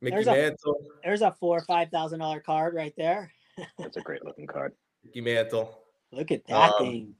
[0.00, 0.74] Mickey there's Mantle.
[0.74, 3.32] A, there's a four or five thousand dollar card right there.
[3.78, 4.74] That's a great looking card.
[5.04, 5.78] Mickey Mantle.
[6.12, 7.14] Look at that um, thing.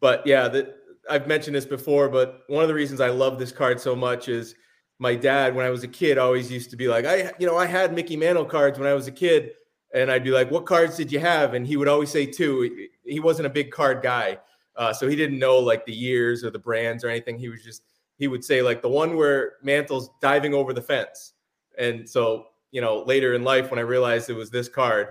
[0.00, 0.74] But yeah, the,
[1.08, 4.28] I've mentioned this before, but one of the reasons I love this card so much
[4.28, 4.54] is
[4.98, 7.56] my dad, when I was a kid, always used to be like, I, you know,
[7.56, 9.52] I had Mickey Mantle cards when I was a kid.
[9.92, 11.54] And I'd be like, what cards did you have?
[11.54, 12.88] And he would always say two.
[13.04, 14.38] He wasn't a big card guy.
[14.76, 17.38] Uh, so he didn't know like the years or the brands or anything.
[17.38, 17.82] He was just
[18.18, 21.34] he would say like the one where Mantle's diving over the fence.
[21.78, 25.08] And so you know later in life when I realized it was this card,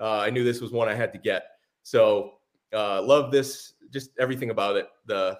[0.00, 1.44] uh, I knew this was one I had to get.
[1.82, 2.34] So
[2.72, 4.88] uh, love this, just everything about it.
[5.06, 5.38] The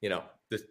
[0.00, 0.62] you know the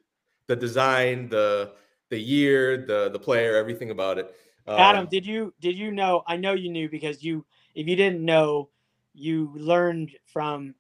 [0.48, 1.74] the design, the
[2.10, 4.36] the year, the the player, everything about it.
[4.68, 6.24] Um, Adam, did you did you know?
[6.28, 8.70] I know you knew because you if you didn't know,
[9.14, 10.76] you learned from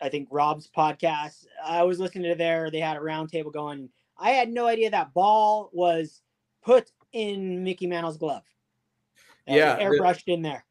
[0.00, 1.46] I think Rob's podcast.
[1.64, 2.70] I was listening to there.
[2.70, 3.90] They had a roundtable going.
[4.18, 6.22] I had no idea that ball was
[6.64, 8.44] put in Mickey Mantle's glove.
[9.46, 10.64] yeah, airbrushed the, in there.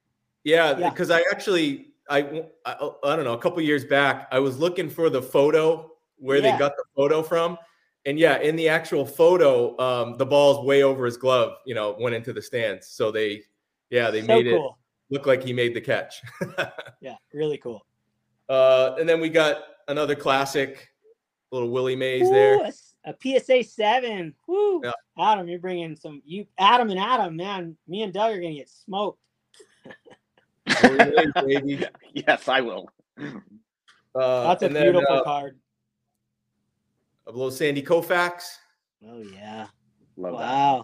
[0.43, 1.17] Yeah, because yeah.
[1.17, 5.09] I actually I, I, I don't know a couple years back I was looking for
[5.09, 6.51] the photo where yeah.
[6.53, 7.57] they got the photo from.
[8.05, 11.95] And yeah, in the actual photo, um, the ball's way over his glove, you know,
[11.99, 12.87] went into the stands.
[12.87, 13.41] So they,
[13.89, 14.77] yeah, they so made cool.
[15.09, 16.21] it look like he made the catch.
[17.01, 17.85] yeah, really cool.
[18.47, 20.87] Uh, and then we got another classic,
[21.51, 22.71] little Willie Mays Ooh, there.
[23.05, 24.35] A, a, PSA seven.
[24.47, 24.81] Woo.
[24.83, 24.91] Yeah.
[25.19, 26.21] Adam, you're bringing some.
[26.25, 27.75] You, Adam and Adam, man.
[27.87, 29.19] Me and Doug are gonna get smoked.
[30.83, 32.89] Mays, yes, I will.
[33.17, 35.59] Uh, That's a beautiful then, uh, card.
[37.27, 38.43] A little Sandy Koufax.
[39.05, 39.67] Oh yeah.
[40.17, 40.77] Love wow.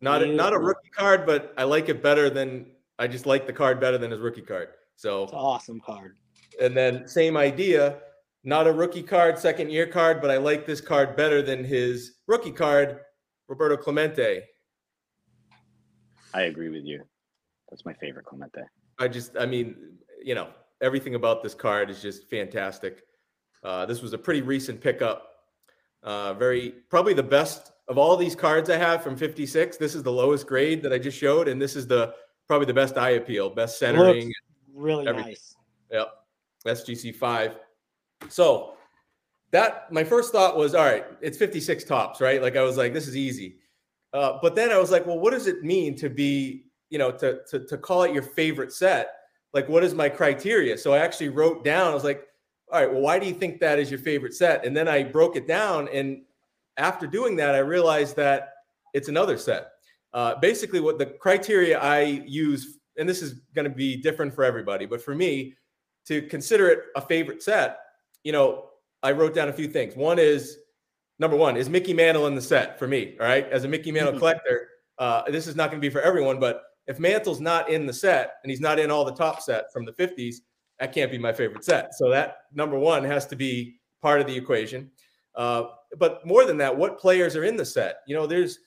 [0.00, 0.04] That.
[0.04, 2.66] Not a, not a rookie card, but I like it better than
[2.98, 4.68] I just like the card better than his rookie card.
[4.96, 6.16] So it's an awesome card.
[6.60, 7.98] And then same idea,
[8.44, 12.16] not a rookie card, second year card, but I like this card better than his
[12.26, 13.00] rookie card,
[13.48, 14.42] Roberto Clemente.
[16.32, 17.02] I agree with you.
[17.76, 18.62] That's my favorite Clemente.
[18.98, 19.76] I just, I mean,
[20.24, 20.48] you know,
[20.80, 23.02] everything about this card is just fantastic.
[23.62, 25.28] Uh, this was a pretty recent pickup.
[26.02, 29.76] Uh, very probably the best of all these cards I have from 56.
[29.76, 32.14] This is the lowest grade that I just showed, and this is the
[32.46, 34.32] probably the best eye appeal, best centering.
[34.72, 35.32] really everything.
[35.32, 35.54] nice.
[35.90, 36.08] Yep.
[36.66, 37.56] SGC five.
[38.30, 38.76] So
[39.50, 42.40] that my first thought was, all right, it's 56 Topps, right?
[42.40, 43.58] Like I was like, this is easy.
[44.14, 47.10] Uh, but then I was like, well, what does it mean to be, you know,
[47.12, 49.14] to, to to call it your favorite set?
[49.52, 50.76] Like, what is my criteria?
[50.76, 51.90] So I actually wrote down.
[51.90, 52.24] I was like,
[52.70, 54.64] all right, well, why do you think that is your favorite set?
[54.64, 55.88] And then I broke it down.
[55.92, 56.22] And
[56.76, 58.50] after doing that, I realized that
[58.92, 59.68] it's another set.
[60.12, 64.44] Uh, basically, what the criteria I use, and this is going to be different for
[64.44, 65.54] everybody, but for me,
[66.06, 67.78] to consider it a favorite set,
[68.24, 68.70] you know,
[69.02, 69.94] I wrote down a few things.
[69.96, 70.58] One is
[71.18, 73.16] number one, is Mickey Mantle in the set for me?
[73.20, 73.48] All right.
[73.50, 74.68] As a Mickey Mantle collector,
[74.98, 77.92] uh, this is not going to be for everyone, but if Mantle's not in the
[77.92, 80.36] set and he's not in all the top set from the 50s,
[80.78, 81.94] that can't be my favorite set.
[81.94, 84.90] So that number one has to be part of the equation.
[85.34, 85.64] Uh,
[85.98, 87.98] but more than that, what players are in the set?
[88.06, 88.58] You know, there's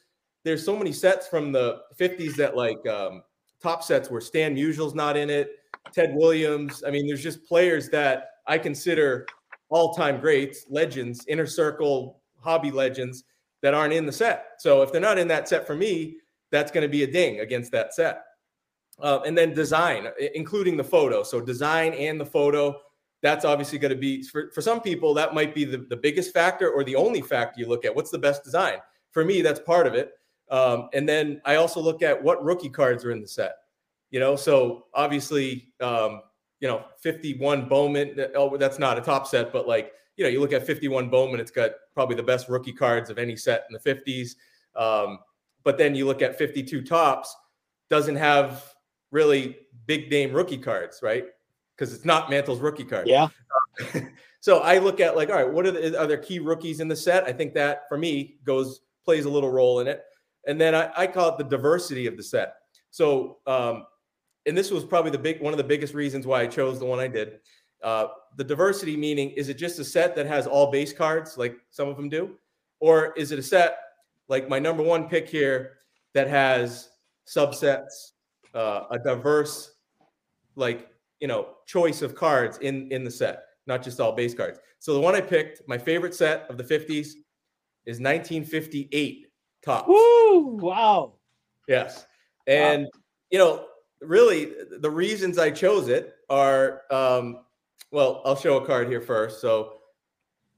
[0.46, 3.24] there's so many sets from the 50s that like um,
[3.62, 5.52] top sets where Stan Musial's not in it,
[5.92, 6.84] Ted Williams.
[6.88, 9.28] I mean, there's just players that I consider
[9.70, 13.26] all-time greats, legends, inner circle hobby legends
[13.62, 14.52] that aren't in the set.
[14.60, 16.18] So if they're not in that set for me,
[16.52, 18.24] that's going to be a ding against that set.
[19.00, 21.24] Uh, and then design, including the photo.
[21.24, 22.78] So design and the photo,
[23.22, 26.34] that's obviously going to be for, for some people that might be the, the biggest
[26.34, 27.96] factor or the only factor you look at.
[27.96, 28.76] What's the best design?
[29.12, 30.12] For me, that's part of it.
[30.50, 33.56] Um, and then I also look at what rookie cards are in the set.
[34.12, 36.22] You know, so obviously, um,
[36.60, 38.16] you know, 51 Bowman.
[38.36, 41.40] Oh, that's not a top set, but like you know, you look at 51 Bowman,
[41.40, 44.36] it's got probably the best rookie cards of any set in the 50s.
[44.76, 45.20] Um,
[45.64, 47.36] but then you look at 52 Topps,
[47.90, 48.64] doesn't have
[49.12, 51.26] really big name rookie cards, right?
[51.76, 53.08] Because it's not Mantle's rookie card.
[53.08, 53.30] Yeah.
[54.40, 56.88] so I look at like, all right, what are the are there key rookies in
[56.88, 57.24] the set?
[57.24, 60.04] I think that for me goes plays a little role in it.
[60.48, 62.56] And then I, I call it the diversity of the set.
[62.92, 63.86] So, um,
[64.46, 66.86] and this was probably the big one of the biggest reasons why I chose the
[66.86, 67.40] one I did.
[67.84, 71.58] Uh, the diversity meaning is it just a set that has all base cards like
[71.70, 72.38] some of them do,
[72.80, 73.78] or is it a set
[74.30, 75.74] like my number one pick here
[76.14, 76.90] that has
[77.28, 78.12] subsets,
[78.54, 79.76] uh, a diverse
[80.56, 80.90] like
[81.20, 84.60] you know choice of cards in in the set, not just all base cards.
[84.80, 87.16] So the one I picked, my favorite set of the 50s,
[87.86, 89.28] is 1958
[89.62, 89.88] Topps.
[89.88, 90.58] Woo!
[90.58, 91.16] Wow.
[91.68, 92.06] Yes.
[92.48, 92.90] And, wow.
[93.30, 93.66] you know,
[94.02, 97.42] really the reasons I chose it are, um,
[97.92, 99.42] well, I'll show a card here first.
[99.42, 99.80] So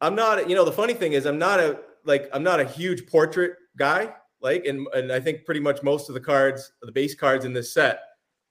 [0.01, 2.65] I'm not, you know, the funny thing is I'm not a, like, I'm not a
[2.65, 4.13] huge portrait guy.
[4.41, 7.53] Like, and, and I think pretty much most of the cards, the base cards in
[7.53, 8.01] this set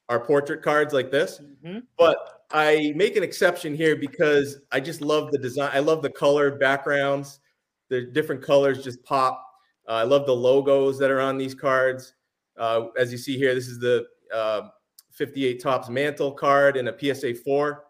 [0.09, 1.41] are portrait cards like this.
[1.65, 1.81] Mm-hmm.
[1.99, 5.71] But I make an exception here because I just love the design.
[5.73, 7.41] I love the colored backgrounds.
[7.89, 9.45] The different colors just pop.
[9.89, 12.15] Uh, I love the logos that are on these cards.
[12.59, 14.69] Uh, as you see here, this is the uh,
[15.13, 17.85] 58 Topps Mantle card and a PSA 4.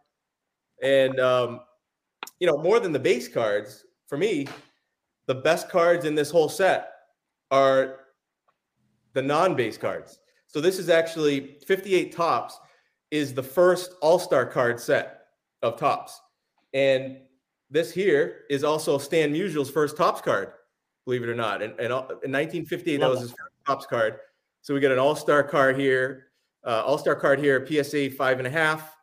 [0.83, 1.61] And, um,
[2.39, 4.47] you know, more than the base cards, for me,
[5.27, 6.90] the best cards in this whole set
[7.51, 7.97] are
[9.13, 10.19] the non base cards.
[10.47, 12.59] So this is actually 58 Topps
[13.11, 15.23] is the first All Star card set
[15.63, 16.21] of Topps.
[16.75, 17.19] And
[17.71, 20.53] this here is also Stan Musial's first Topps card
[21.05, 21.61] believe it or not.
[21.61, 24.19] And, and in 1958, that was his first Topps card.
[24.63, 26.27] So we got an All Star card here,
[26.65, 28.97] uh, All Star card here, PSA five and a half.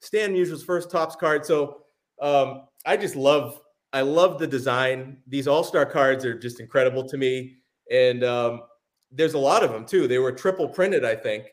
[0.00, 1.44] Stan Musial's first Topps card.
[1.44, 1.78] So
[2.20, 3.60] um, I just love,
[3.92, 5.18] I love the design.
[5.26, 7.56] These All Star cards are just incredible to me,
[7.90, 8.62] and um,
[9.10, 10.06] there's a lot of them too.
[10.06, 11.46] They were triple printed, I think.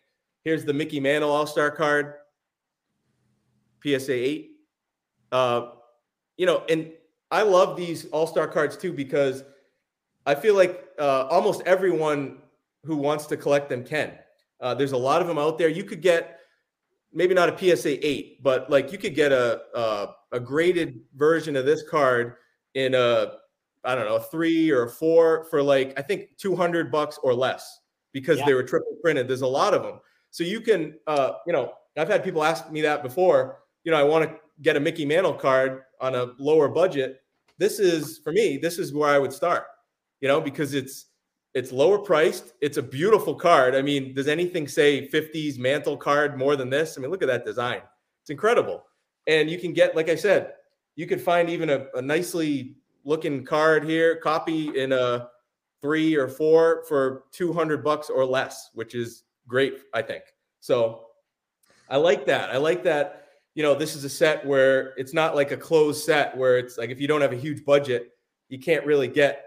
[0.44, 2.16] Here's the Mickey Mantle All Star card,
[3.84, 4.52] PSA eight.
[5.32, 5.72] Uh,
[6.38, 6.92] you know, and
[7.32, 9.44] I love these All Star cards too because
[10.26, 12.40] I feel like uh, almost everyone
[12.84, 14.12] who wants to collect them can.
[14.62, 15.70] Uh, there's a lot of them out there.
[15.70, 16.40] You could get
[17.14, 21.56] maybe not a PSA eight, but like you could get a a, a graded version
[21.56, 22.36] of this card
[22.76, 23.34] in a
[23.86, 27.34] I don't know a three or a four for like I think 200 bucks or
[27.34, 28.46] less because yeah.
[28.46, 29.28] they were triple printed.
[29.28, 30.00] There's a lot of them,
[30.32, 33.60] so you can uh, you know I've had people ask me that before.
[33.84, 37.22] You know I want to get a Mickey Mantle card on a lower budget.
[37.58, 38.58] This is for me.
[38.58, 39.66] This is where I would start
[40.22, 41.06] you know, because it's
[41.54, 42.54] it's lower priced.
[42.62, 43.76] It's a beautiful card.
[43.76, 46.98] I mean, does anything say 50s mantle card more than this?
[46.98, 47.82] I mean, look at that design.
[48.22, 48.84] It's incredible.
[49.28, 50.54] And you can get, like I said,
[50.96, 55.30] you could find even a, a nicely looking card here, copy in a
[55.82, 60.24] three or four for 200 bucks or less, which is great, I think.
[60.60, 61.06] So
[61.90, 62.50] I like that.
[62.50, 63.28] I like that.
[63.54, 66.78] You know, this is a set where it's not like a closed set where it's
[66.78, 68.10] like if you don't have a huge budget,
[68.50, 69.46] you can't really get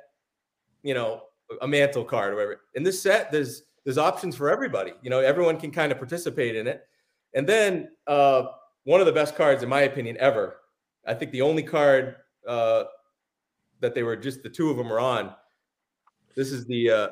[0.82, 1.22] you know,
[1.62, 2.60] a mantle card or whatever.
[2.74, 4.92] In this set, there's there's options for everybody.
[5.02, 6.82] You know, everyone can kind of participate in it.
[7.34, 8.44] And then uh,
[8.84, 10.56] one of the best cards, in my opinion, ever.
[11.06, 12.16] I think the only card
[12.46, 12.84] uh,
[13.80, 15.34] that they were just the two of them are on.
[16.34, 17.08] This is the uh,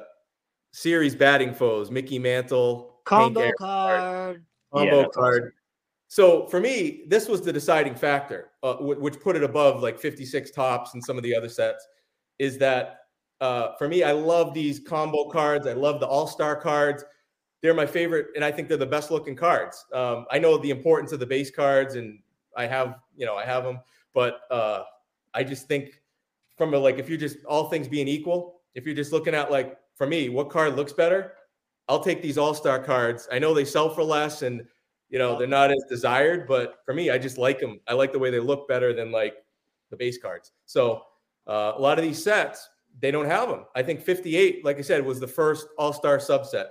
[0.72, 5.42] series batting foes, Mickey Mantle combo card, combo yeah, card.
[5.42, 5.52] Awesome.
[6.08, 10.50] So for me, this was the deciding factor, uh, which put it above like 56
[10.52, 11.86] Topps and some of the other sets.
[12.38, 13.00] Is that
[13.40, 15.66] uh, for me, I love these combo cards.
[15.66, 17.04] I love the All Star cards.
[17.62, 19.84] They're my favorite, and I think they're the best looking cards.
[19.92, 22.18] Um, I know the importance of the base cards, and
[22.56, 23.80] I have, you know, I have them,
[24.14, 24.82] but uh,
[25.34, 26.00] I just think
[26.56, 29.50] from a like, if you're just all things being equal, if you're just looking at
[29.50, 31.32] like, for me, what card looks better,
[31.88, 33.28] I'll take these All Star cards.
[33.30, 34.62] I know they sell for less, and
[35.08, 37.80] you know they're not as desired, but for me, I just like them.
[37.86, 39.34] I like the way they look better than like
[39.90, 40.52] the base cards.
[40.66, 41.02] So
[41.46, 42.68] uh, a lot of these sets
[43.00, 43.64] they don't have them.
[43.74, 46.66] I think 58, like I said, was the first All Star subset.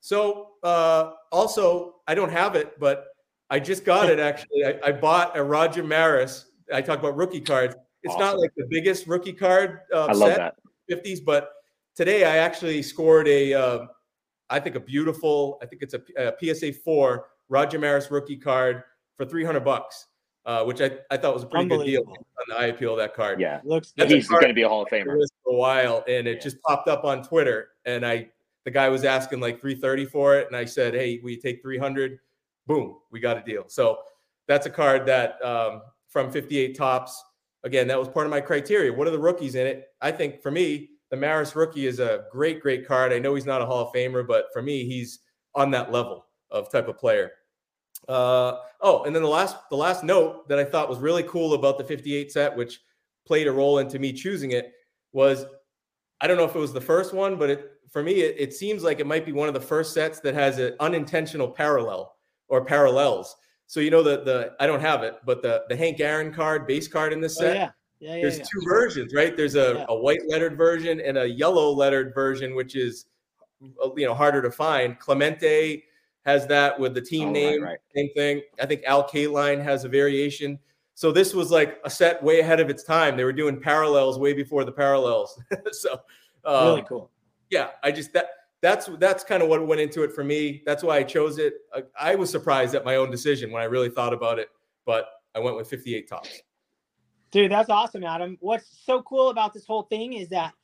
[0.00, 3.06] So uh, also, I don't have it, but
[3.50, 4.64] I just got it actually.
[4.64, 6.46] I, I bought a Roger Maris.
[6.72, 7.74] I talk about rookie cards.
[8.02, 8.20] It's awesome.
[8.20, 10.54] not like the biggest rookie card uh, I love set,
[10.88, 11.04] that.
[11.04, 11.52] 50s, but
[11.94, 13.86] today I actually scored a, uh,
[14.50, 18.82] I think a beautiful, I think it's a, a PSA 4 Roger Maris rookie card
[19.16, 20.06] for 300 bucks
[20.48, 22.16] uh, which I, I thought was a pretty good deal on
[22.48, 23.38] the eye appeal of that card.
[23.38, 26.36] Yeah, looks he's going to be a Hall of Famer for a while, and it
[26.36, 26.42] yeah.
[26.42, 28.30] just popped up on Twitter, and I
[28.64, 32.18] the guy was asking like 330 for it, and I said, hey, we take 300.
[32.66, 33.64] Boom, we got a deal.
[33.68, 33.98] So
[34.46, 37.22] that's a card that um, from 58 Topps.
[37.64, 38.92] Again, that was part of my criteria.
[38.92, 39.88] What are the rookies in it?
[40.00, 43.12] I think for me, the Maris rookie is a great, great card.
[43.12, 45.20] I know he's not a Hall of Famer, but for me, he's
[45.54, 47.32] on that level of type of player.
[48.08, 51.54] Uh, oh, and then the last the last note that I thought was really cool
[51.54, 52.80] about the 58 set, which
[53.26, 54.72] played a role into me choosing it,
[55.12, 55.44] was
[56.20, 58.54] I don't know if it was the first one, but it for me it, it
[58.54, 62.14] seems like it might be one of the first sets that has an unintentional parallel
[62.48, 63.36] or parallels.
[63.68, 66.66] So you know the the I don't have it, but the the Hank Aaron card,
[66.66, 67.54] base card in this Oh, set.
[67.56, 67.70] yeah.
[68.00, 68.44] Yeah, yeah, There's yeah.
[68.44, 69.36] two versions, right?
[69.36, 73.06] There's a, a white lettered version and a yellow lettered version, which is
[73.84, 74.98] uh, you know harder to find.
[74.98, 75.82] Clemente
[76.24, 77.78] has that with the team Oh, right, name, right.
[77.94, 78.42] same thing.
[78.60, 80.58] I think Al Kaline has a variation.
[80.94, 83.16] So this was like a set way ahead of its time.
[83.16, 85.40] They were doing parallels way before the parallels.
[85.72, 86.00] so
[86.44, 87.10] um, really cool.
[87.50, 88.28] yeah, I just that
[88.60, 90.62] that's that's kind of what went into it for me.
[90.66, 91.54] That's why I chose it.
[91.74, 94.48] I, I was surprised at my own decision when I really thought about it,
[94.84, 96.42] but I went with 58 Topps.
[97.30, 98.36] Dude, that's awesome, Adam.
[98.40, 100.54] What's so cool about this whole thing is that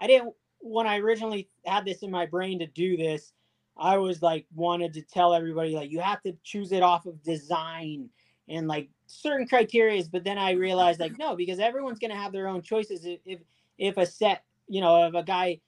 [0.00, 3.32] I didn't when I originally had this in my brain to do this,
[3.76, 7.22] I was like wanted to tell everybody like you have to choose it off of
[7.22, 8.08] design
[8.48, 12.48] and like certain criterias, but then I realized like no, because everyone's gonna have their
[12.48, 13.04] own choices.
[13.04, 13.40] If if,
[13.78, 15.60] if a set, you know, if a guy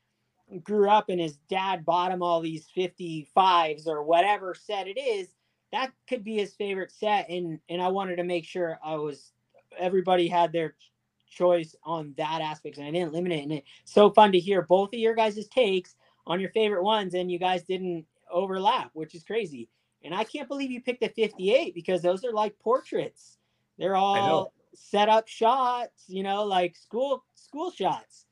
[0.62, 5.28] grew up and his dad bought him all these 55s or whatever set it is,
[5.72, 7.28] that could be his favorite set.
[7.28, 9.32] And and I wanted to make sure I was
[9.78, 10.76] everybody had their
[11.28, 13.42] choice on that aspect and I didn't limit it.
[13.42, 15.96] And it's so fun to hear both of your guys' takes
[16.26, 19.68] on your favorite ones and you guys didn't overlap, which is crazy.
[20.02, 23.38] And I can't believe you picked a 58 because those are like portraits.
[23.78, 28.26] They're all set up shots, you know, like school school shots.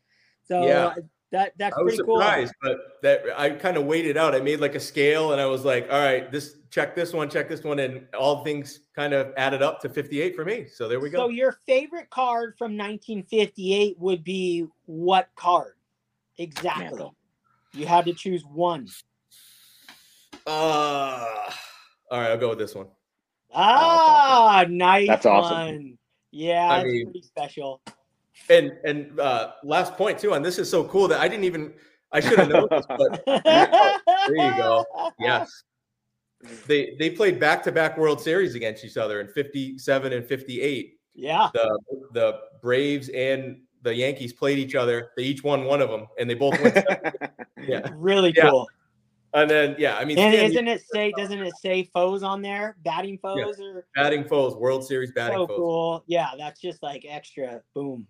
[0.47, 0.95] So Yeah.
[1.33, 2.21] That that's I was pretty cool.
[2.21, 4.35] surprised, but that I kind of waited out.
[4.35, 7.29] I made like a scale, and I was like, "All right, this check this one,
[7.29, 10.67] check this one," and all things kind of added up to 58 for me.
[10.73, 11.19] So there we go.
[11.19, 15.73] So your favorite card from 1958 would be what card?
[16.39, 16.85] Exactly.
[16.85, 17.15] Mantle.
[17.75, 18.87] You had to choose one.
[20.47, 21.27] Uh,
[22.11, 22.89] all right, I'll go with this one.
[23.55, 25.57] Ah, nice That's awesome.
[25.57, 25.99] one.
[26.31, 27.81] Yeah, I mean- pretty special.
[28.51, 31.73] And and uh, last point too, and this is so cool that I didn't even
[32.11, 34.85] I should have known this, but there you go.
[35.19, 35.63] yes,
[36.67, 40.99] they they played back to back World Series against each other in 57 and 58.
[41.15, 41.51] Yeah.
[41.55, 41.79] the
[42.13, 45.11] the Braves and the Yankees played each other.
[45.17, 46.77] They each won one of them, and they both went.
[47.67, 48.51] yeah, Really Yeah.
[48.51, 48.69] cool.
[49.35, 52.43] and then yeah, I mean, And Stan, isn't it say doesn't it say foes on
[52.43, 52.77] there?
[52.85, 55.57] Batting foes or batting foes, World Series batting so foes.
[55.57, 56.05] cool.
[56.07, 58.07] Yeah, that's just like extra boom.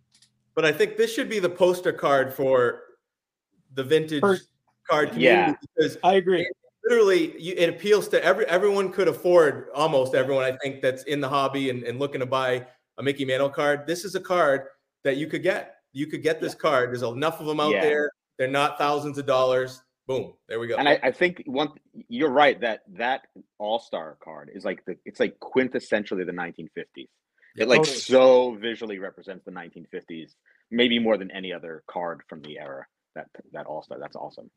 [0.54, 2.82] But I think this should be the poster card for
[3.74, 4.48] the vintage First-
[4.88, 5.54] card community Yeah.
[5.76, 6.48] because I agree.
[6.84, 11.20] literally you, it appeals to every everyone could afford almost everyone I think that's in
[11.20, 12.66] the hobby and, and looking to buy
[12.98, 13.86] a Mickey Mantle card.
[13.86, 14.66] This is a card
[15.04, 15.76] that you could get.
[15.92, 16.90] You could get this card.
[16.90, 17.82] There's enough of them out Yeah.
[17.82, 18.10] there.
[18.38, 19.80] They're not thousands of dollars.
[20.08, 20.34] Boom.
[20.48, 20.76] There we go.
[20.76, 21.68] and I, I think one
[22.08, 23.22] you're right that that
[23.58, 27.08] All Star card is like the it's like quintessentially the 1950s.
[27.56, 27.96] It like Totally.
[27.98, 30.34] so visually represents the 1950s,
[30.70, 32.86] maybe more than any other card from the era.
[33.14, 33.98] That that All Star.
[33.98, 34.50] That's awesome.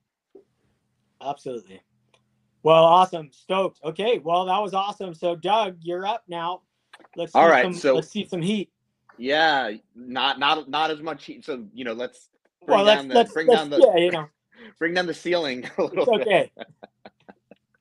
[1.22, 1.82] Absolutely.
[2.64, 3.30] Well, awesome.
[3.32, 3.80] Stoked.
[3.84, 4.20] Okay.
[4.20, 5.14] Well, that was awesome.
[5.14, 6.62] So, Doug, you're up now.
[7.16, 8.72] Let's see All right, Some, so- let's see some heat.
[9.18, 11.46] Yeah, not not not as much heat.
[11.46, 12.30] So you know, let's
[12.66, 14.28] bring Well, down let's the let's, bring let's down the yeah, you know,
[14.80, 16.52] bring down the ceiling a little it's bit.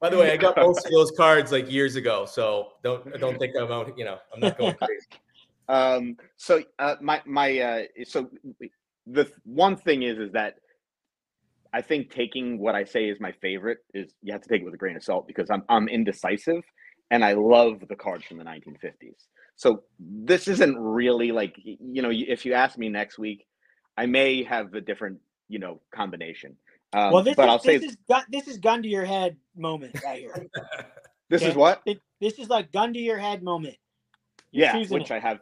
[0.05, 3.38] By the way, I got most of those cards like years ago, so don't don't
[3.38, 3.96] think I'm out.
[3.96, 5.07] You know, I'm not going crazy.
[5.68, 8.28] um so uh my my uh so
[9.07, 10.57] the one thing is is that
[11.72, 14.64] i think taking what i say is my favorite is you have to take it
[14.64, 16.62] with a grain of salt because i'm i'm indecisive
[17.11, 19.24] and i love the cards from the 1950s
[19.57, 23.46] so this isn't really like you know if you ask me next week
[23.96, 26.55] i may have a different you know combination
[26.95, 29.05] um, well, this but is i'll say this is gun, this is gun to your
[29.05, 30.47] head moment right here.
[31.28, 33.76] this is what It- this is like gun to your head moment.
[34.53, 35.11] yeah which it.
[35.11, 35.40] i have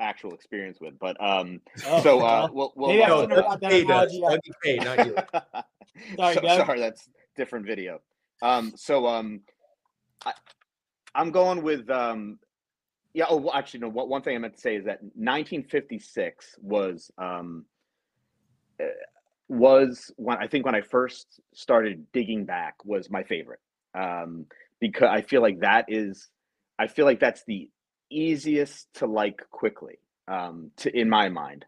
[0.00, 3.46] actual experience with but um Oh, so uh well, we'll, we'll maybe I No, shouldn't
[3.46, 4.40] have Dougie brought that K analogy up.
[4.62, 5.16] K, not you.
[6.16, 8.00] Sorry, So- sorry, that's different video.
[8.40, 9.40] Um, so um,
[10.24, 10.32] I,
[11.14, 12.38] I'm going with um,
[13.14, 13.24] yeah.
[13.28, 13.88] Oh, well, actually, no.
[13.88, 17.64] What one thing I meant to say is that 1956 was um,
[18.80, 18.84] uh,
[19.48, 23.60] was when I think when I first started digging back was my favorite
[23.94, 24.46] um,
[24.80, 26.28] because I feel like that is
[26.78, 27.68] I feel like that's the
[28.10, 31.64] easiest to like quickly um, to in my mind.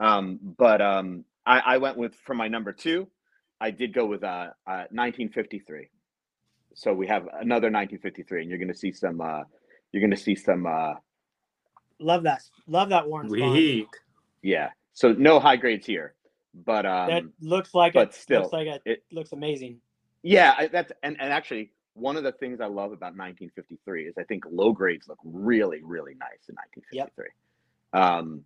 [0.00, 3.08] Um, but um, I, I went with for my number two.
[3.60, 5.88] I did go with uh, uh 1953.
[6.74, 9.20] So we have another 1953, and you're going to see some.
[9.20, 9.42] Uh,
[9.92, 10.66] you're going to see some.
[10.66, 10.94] Uh,
[11.98, 12.42] Love that.
[12.66, 13.86] Love that Warren Weak.
[14.42, 14.70] yeah.
[14.94, 16.14] So no high grades here,
[16.54, 18.14] but That um, looks like but it.
[18.14, 19.80] still, looks like it, it- looks amazing.
[20.22, 24.14] yeah, I, that's and and actually one of the things I love about 1953 is
[24.18, 27.26] I think low grades look really really nice in 1953.
[27.92, 28.44] Um,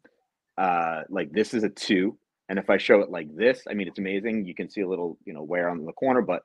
[0.59, 2.17] uh, like this is a two.
[2.49, 4.45] And if I show it like this, I mean, it's amazing.
[4.47, 6.43] You can see a little, you know, wear on the corner, but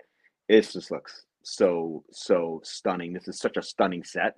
[0.49, 3.14] it just looks so so stunning.
[3.14, 4.36] This is such a stunning set.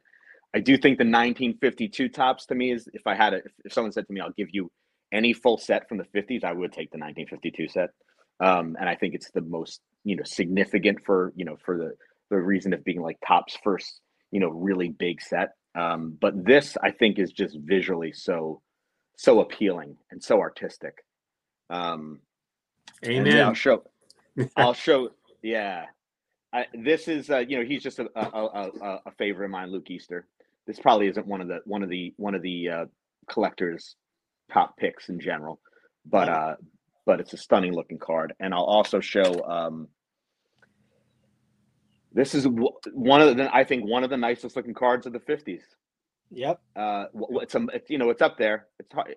[0.54, 3.92] I do think the 1952 Topps to me is if I had it, if someone
[3.94, 4.70] said to me, I'll give you
[5.14, 7.90] any full set from the 50s, I would take the 1952 set.
[8.40, 11.94] Um, and I think it's the most you know significant for you know for the
[12.30, 14.02] the reason of being like Topps first
[14.32, 15.54] you know really big set.
[15.76, 18.62] Um, but this I think is just visually so
[19.18, 21.06] so appealing and so artistic.
[21.70, 22.20] Um,
[23.06, 23.42] Amen.
[23.42, 23.84] I'll show.
[24.58, 25.10] I'll show.
[25.42, 25.86] Yeah,
[26.52, 29.72] I, this is uh, you know he's just a, a, a, a favorite of mine,
[29.72, 30.28] Luke Easter.
[30.66, 32.86] This probably isn't one of the one of the one of the uh,
[33.30, 33.96] collectors'
[34.54, 35.60] top picks in general,
[36.06, 36.56] but uh,
[37.06, 38.34] but it's a stunning looking card.
[38.40, 39.44] And I'll also show.
[39.44, 39.88] Um,
[42.14, 42.48] this is
[42.94, 45.64] one of the I think one of the nicest looking cards of the fifties.
[46.32, 46.62] Yep.
[46.76, 47.06] Uh,
[47.42, 48.68] it's a it's, you know it's up there.
[48.80, 49.16] It's hard.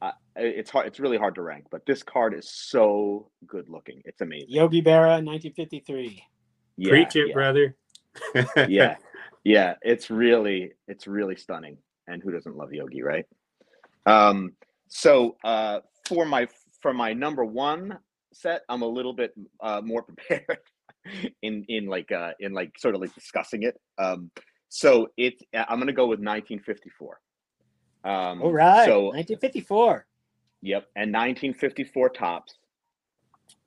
[0.00, 0.86] Uh, it's hard.
[0.86, 4.02] It's really hard to rank, but this card is so good looking.
[4.04, 4.50] It's amazing.
[4.50, 6.22] Yogi Berra, 1953.
[6.76, 7.34] Yeah, Preach it, yeah.
[7.34, 7.76] brother.
[8.68, 8.96] yeah
[9.44, 11.76] yeah it's really it's really stunning
[12.08, 13.26] and who doesn't love yogi right
[14.06, 14.52] um
[14.88, 16.46] so uh for my
[16.80, 17.98] for my number one
[18.32, 20.58] set i'm a little bit uh more prepared
[21.42, 24.30] in in like uh in like sort of like discussing it um
[24.68, 27.20] so it i'm gonna go with 1954
[28.06, 28.86] um All right.
[28.86, 30.06] so 1954.
[30.62, 30.86] Yep.
[30.94, 32.54] And 1954 Topps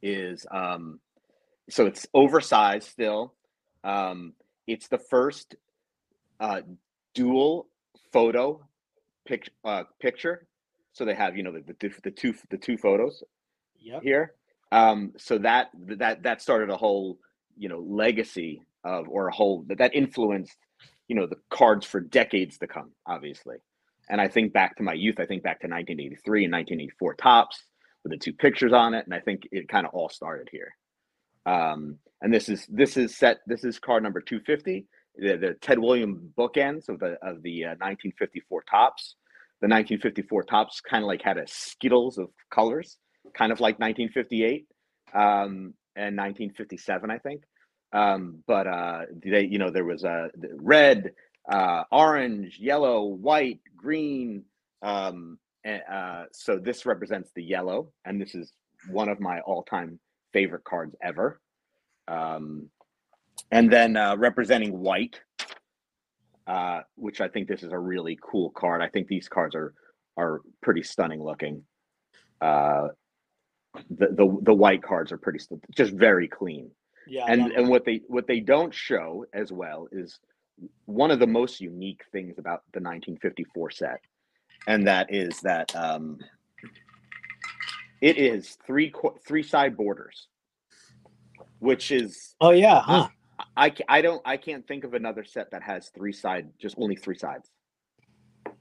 [0.02, 1.00] is um
[1.70, 3.34] so it's oversized still.
[3.84, 4.34] Um
[4.66, 5.56] it's the first
[6.40, 6.62] uh
[7.14, 7.68] dual
[8.14, 8.66] photo
[9.28, 10.48] pic- uh, picture.
[10.94, 13.24] So they have, you know, the, the, the two the two photos
[13.80, 14.02] Yep.
[14.04, 14.34] here.
[14.72, 17.20] Um so that that that started a whole,
[17.58, 20.58] you know, legacy of or a whole that that influenced,
[21.08, 23.58] you know, the cards for decades to come, obviously.
[24.10, 27.64] And I think back to my youth, I think back to 1983 and 1984 Topps
[28.04, 29.06] with the two pictures on it.
[29.06, 30.76] And I think it kind of all started here.
[31.46, 33.40] Um, and this is this is set.
[33.48, 34.86] This is card number 250.
[35.20, 39.16] The, the Ted Williams bookends of the of the uh, 1954 Topps.
[39.62, 42.98] The 1954 Topps kind of like had a skittles of colors,
[43.34, 44.66] kind of like 1958
[45.14, 47.44] um, and 1957, I think.
[47.92, 51.12] Um, but uh, they, you know, there was a uh, red,
[51.52, 54.44] uh, orange, yellow, white, green.
[54.82, 58.54] Um, and, uh, so this represents the yellow, and this is
[58.90, 60.00] one of my all-time
[60.32, 61.42] favorite cards ever.
[62.08, 62.70] Um,
[63.52, 65.20] and then uh, representing white,
[66.48, 68.82] uh, which I think this is a really cool card.
[68.82, 69.74] I think these cards are
[70.18, 71.64] are pretty stunning looking.
[72.42, 72.90] Uh,
[73.90, 76.72] the the the white cards are pretty st- just very clean
[77.08, 77.26] Yeah.
[77.28, 80.20] And and what they what they don't show as well is
[80.86, 84.02] one of the most unique things about the 1954 set
[84.68, 86.18] and that is that um
[88.02, 88.92] it is three
[89.26, 90.28] three side borders
[91.60, 93.08] which is oh yeah, huh?
[93.60, 96.96] I, I don't I can't think of another set that has three side just only
[96.96, 97.50] three sides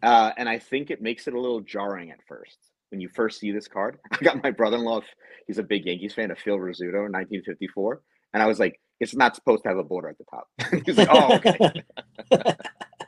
[0.03, 2.59] uh and I think it makes it a little jarring at first
[2.91, 5.03] when you first see this card I got my brother-in-law
[5.47, 8.03] he's a big Yankees fan of Phil Rizzuto in 1954
[8.35, 10.49] and I was like it's not supposed to have a border at the top.
[10.85, 11.85] He's like, oh, okay.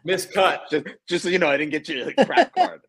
[0.07, 0.61] Miscut.
[0.71, 2.81] just, just so you know, I didn't get you a crap card.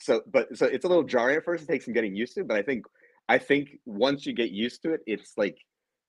[0.00, 1.64] so, but so it's a little jarring at first.
[1.64, 2.86] It takes some getting used to, but I think,
[3.28, 5.58] I think once you get used to it, it's like,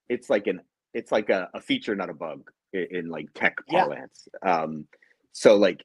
[0.09, 0.61] it's like an,
[0.93, 3.85] it's like a, a feature, not a bug in, in like tech Yeah.
[3.85, 4.27] parlance.
[4.45, 4.87] Um,
[5.31, 5.83] so like,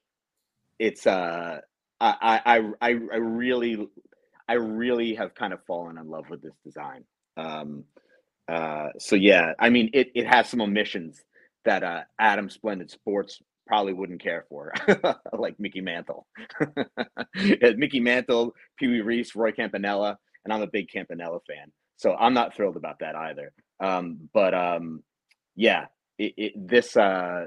[0.78, 1.60] it's uh,
[2.00, 3.88] I, I, I, I really,
[4.48, 7.04] I really have kind of fallen in love with this design.
[7.36, 7.84] Um,
[8.48, 11.22] uh, so yeah, I mean, it, it has some omissions
[11.64, 14.72] that uh, Adam Splendid Sports probably wouldn't care for,
[15.38, 16.26] like Mickey Mantle.
[17.34, 22.32] Mickey Mantle, Pee Wee Reese, Roy Campanella, and I'm a big Campanella fan, so I'm
[22.32, 23.52] not thrilled about that either.
[23.80, 25.02] Um, but um,
[25.54, 25.86] yeah,
[26.18, 27.46] it, it, this uh,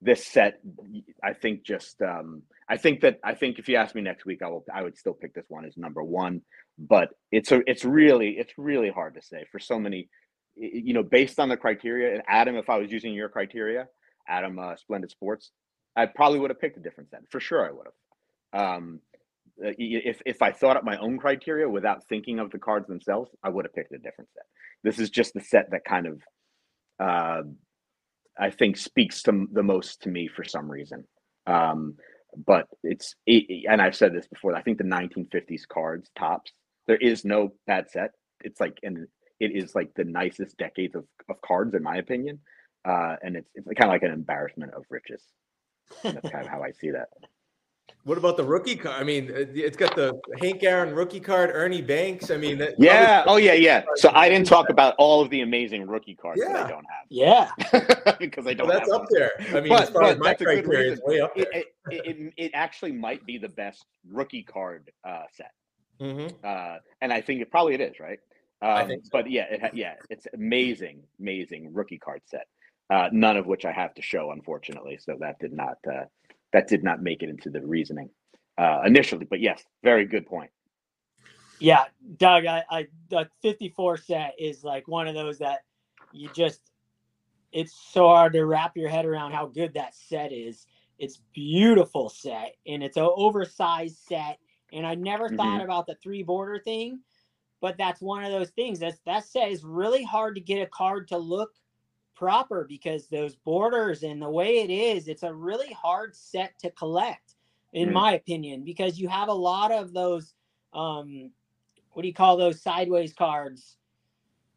[0.00, 0.60] this set,
[1.22, 4.42] I think just um, I think that I think if you ask me next week,
[4.42, 6.42] I will I would still pick this one as number one.
[6.78, 10.08] But it's a it's really it's really hard to say for so many
[10.60, 13.88] you know, based on the criteria, and Adam, if I was using your criteria,
[14.28, 15.50] Adam, uh, Splendid Sports,
[15.96, 17.22] I probably would have picked a different set.
[17.30, 18.76] For sure, I would have.
[18.78, 19.00] Um,
[19.58, 23.48] if if I thought up my own criteria without thinking of the cards themselves, I
[23.48, 24.44] would have picked a different set.
[24.82, 26.22] This is just the set that kind of,
[26.98, 27.42] uh,
[28.38, 31.04] I think, speaks to the most to me for some reason.
[31.46, 31.96] Um,
[32.46, 34.54] but it's it, and I've said this before.
[34.54, 36.52] I think the 1950s cards Topps.
[36.86, 38.12] There is no bad set.
[38.42, 39.06] It's like and
[39.40, 42.38] it is like the nicest decades of, of cards in my opinion
[42.84, 45.22] uh and it's it's kind of like an embarrassment of riches
[46.02, 47.08] that's kind of how i see that
[48.10, 49.00] What about the rookie card?
[49.00, 52.32] I mean, it- it's got the Hank Aaron rookie card, Ernie Banks.
[52.32, 53.22] I mean, that, Yeah.
[53.24, 53.84] Oh yeah, yeah.
[53.94, 57.06] So I didn't talk about all of the amazing rookie cards that I don't have.
[57.08, 57.52] Yeah.
[58.18, 59.16] because I don't that's have up them.
[59.16, 59.30] there.
[59.56, 61.32] I mean, But- as far but as my that's a good criteria, it's way up
[61.36, 61.62] It, there.
[61.92, 65.52] it, it, it actually might be the best rookie card uh, set,
[66.00, 66.34] Mhm.
[66.42, 68.18] uh, and I think it probably it is, right?
[68.60, 69.10] Um, I think so.
[69.12, 72.48] But yeah, it yeah, it's amazing, amazing rookie card set.
[72.92, 74.98] Uh, none of which I have to show, unfortunately.
[75.00, 76.06] So that did not uh,
[76.52, 78.10] that did not make it into the reasoning
[78.58, 79.24] uh, initially.
[79.24, 80.50] But yes, very good point.
[81.58, 81.84] Yeah,
[82.16, 85.60] Doug, I, I the 54 set is like one of those that
[86.12, 86.60] you just
[87.52, 90.66] it's so hard to wrap your head around how good that set is.
[90.98, 94.38] It's beautiful set and it's an oversized set.
[94.72, 97.00] And I never thought about the three border thing,
[97.60, 98.78] but that's one of those things.
[98.78, 101.50] That's that set is really hard to get a card to look
[102.24, 106.70] proper because those borders and the way it is, it's a really hard set to
[106.72, 107.34] collect,
[107.72, 107.92] in Mhm.
[107.92, 110.34] my opinion, because you have a lot of those
[110.74, 111.32] um
[111.92, 113.76] what do you call those sideways cards?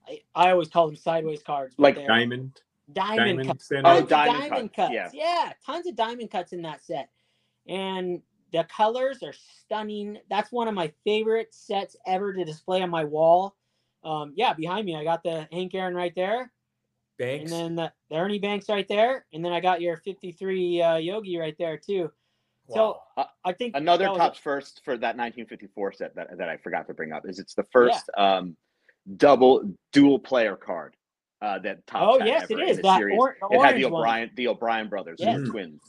[0.07, 1.74] I, I always call them sideways cards.
[1.80, 2.61] Like Diamond.
[2.91, 3.72] diamond, Diamond cuts.
[3.72, 4.93] Oh, diamond diamond cuts, cuts.
[4.93, 5.09] yeah.
[5.14, 5.53] Yeah.
[5.66, 7.09] tons of diamond cuts in that set.
[7.68, 10.20] And the colors are stunning.
[10.30, 13.55] That's one of my favorite sets ever to display on my wall.
[14.03, 16.51] Um, yeah, behind me, I got the Hank Aaron right there.
[17.18, 17.51] Banks.
[17.51, 19.26] And then the, the Ernie Banks right there.
[19.34, 22.11] And then I got your 53 uh, Yogi right there, too.
[22.70, 23.28] So Wow.
[23.43, 27.11] I think Another Topps first for that 1954 set that, that I forgot to bring
[27.11, 28.55] up is it's the first um,
[29.18, 30.95] double dual player card
[31.41, 32.20] uh, that Topps.
[32.22, 32.78] Oh, yes, it is.
[32.80, 33.93] That or- it had the one.
[33.99, 35.41] O'Brien the O'Brien brothers, Yes.
[35.41, 35.82] the twins.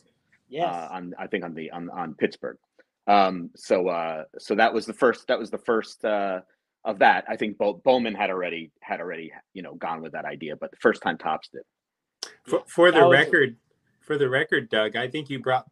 [0.48, 0.66] Yes.
[0.66, 2.58] uh, on I think on the on on Pittsburgh.
[3.06, 6.40] Um, so uh, so that was the first that was the first uh,
[6.84, 7.24] of that.
[7.28, 10.70] I think Bo- Bowman had already had already you know gone with that idea, but
[10.70, 11.62] the first time Topps did.
[12.44, 13.56] For, for the That was- record,
[14.00, 15.66] for the record, Doug, I think you brought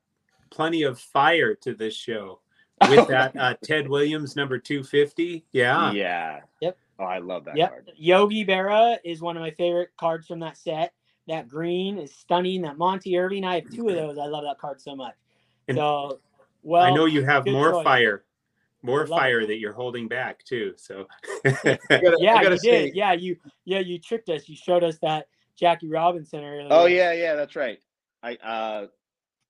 [0.50, 2.40] plenty of fire to this show
[2.88, 5.44] with that uh, Ted Williams number 250.
[5.52, 5.92] Yeah.
[5.92, 6.40] Yeah.
[6.60, 6.76] Yep.
[6.98, 7.68] Oh, I love that Yep.
[7.70, 7.90] card.
[7.96, 10.92] Yogi Berra is one of my favorite cards from that set.
[11.28, 12.62] That green is stunning.
[12.62, 14.18] That Monte Irvin, I have two of those.
[14.18, 15.14] I love that card so much.
[15.68, 16.20] And So,
[16.62, 17.84] well, I know you have more choice.
[17.84, 18.24] fire,
[18.82, 19.10] more Love it.
[19.10, 20.74] fire that you're holding back too.
[20.76, 21.06] So
[21.44, 21.78] gotta,
[22.18, 22.96] yeah, I you say, did.
[22.96, 24.48] Yeah, you, yeah, you tricked us.
[24.48, 26.68] You showed us that Jackie Robinson earlier.
[26.70, 27.78] Oh yeah, yeah, that's right.
[28.22, 28.86] I uh,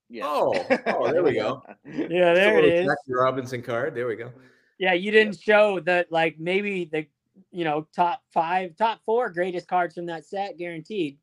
[0.09, 0.24] yeah.
[0.26, 0.55] Oh,
[0.87, 1.62] oh, there we go.
[1.85, 2.87] yeah, there it Little is.
[2.87, 3.95] Jackie Robinson card.
[3.95, 4.30] There we go.
[4.78, 7.07] Yeah, you didn't show that like maybe the,
[7.51, 11.18] you know, top five, top four greatest cards from that set, guaranteed.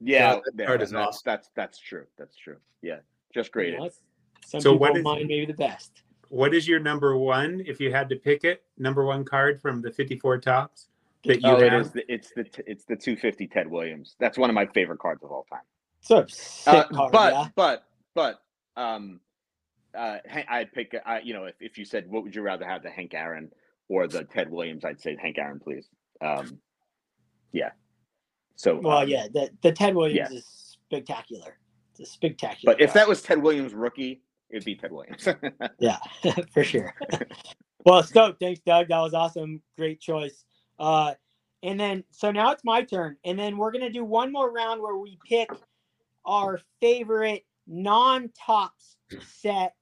[0.00, 1.22] Yeah, that card is that's, awesome.
[1.24, 2.04] that's that's true.
[2.18, 2.56] That's true.
[2.82, 2.98] Yeah,
[3.32, 3.88] just You know,
[4.44, 6.02] Some So people what is- mind maybe the best.
[6.28, 8.62] What is your number one if you had to pick it?
[8.78, 10.88] Number one card from the 54 Topps
[11.24, 11.80] that you Oh, have?
[11.82, 11.90] is.
[11.92, 14.16] The, it's the t- it's the 250 Ted Williams.
[14.18, 15.60] That's one of my favorite cards of all time.
[16.00, 17.48] So sick Uh, card, but yeah.
[17.54, 18.40] but but
[18.76, 19.20] um,
[19.94, 20.18] uh,
[20.48, 20.94] I'd pick.
[21.04, 23.50] I, you know, if, if you said what would you rather have, the Hank Aaron
[23.88, 25.88] or the Ted Williams, I'd say Hank Aaron, please.
[26.20, 26.58] Um,
[27.52, 27.70] yeah.
[28.56, 30.36] So Well, um, yeah, the, the Ted Williams yeah.
[30.38, 31.58] is spectacular.
[31.92, 32.74] It's a spectacular.
[32.74, 35.28] But if that was Ted Williams rookie, it'd be Ted Williams.
[35.78, 35.98] yeah,
[36.52, 36.94] for sure.
[37.84, 38.40] well, stoked.
[38.40, 38.88] Thanks, Doug.
[38.88, 39.62] That was awesome.
[39.76, 40.44] Great choice.
[40.78, 41.14] Uh,
[41.62, 43.16] and then, so now it's my turn.
[43.24, 45.50] And then we're going to do one more round where we pick
[46.24, 49.74] our favorite non Topps set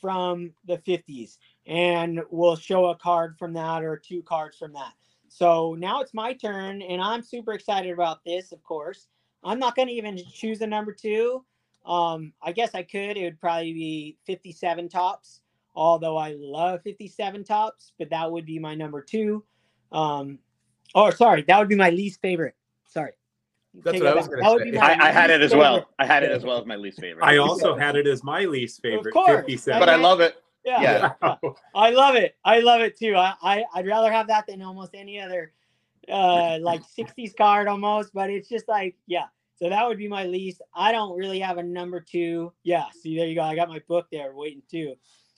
[0.00, 1.38] from the 50s.
[1.66, 4.92] And we'll show a card from that or two cards from that.
[5.28, 6.82] So now it's my turn.
[6.82, 9.08] And I'm super excited about this, of course.
[9.42, 11.44] I'm not going to even choose a number two.
[11.86, 13.16] Um, I guess I could.
[13.16, 15.40] It would probably be 57 Topps,
[15.74, 19.44] although I love 57 Topps, but that would be my number two.
[19.92, 20.40] Um,
[20.94, 22.54] oh, sorry, that would be my least favorite.
[22.88, 23.12] Sorry.
[23.84, 24.70] That's Take what I was gonna That would say.
[24.70, 25.74] be my I, I had it least as well.
[25.74, 25.88] favorite.
[25.98, 27.24] I had it as well as my least favorite.
[27.24, 29.36] I also had it as my least favorite, course.
[29.40, 29.78] 57.
[29.78, 30.42] but I love it.
[30.64, 31.12] Yeah, Yeah.
[31.22, 31.50] yeah.
[31.74, 32.34] I love it.
[32.44, 33.14] I love it too.
[33.14, 35.52] I, I I'd rather have that than almost any other
[36.10, 39.26] uh like 60s card almost, but it's just like yeah.
[39.56, 40.60] So that would be my least.
[40.74, 42.52] I don't really have a number two.
[42.62, 43.42] Yeah, see there you go.
[43.42, 44.94] I got my book there waiting too.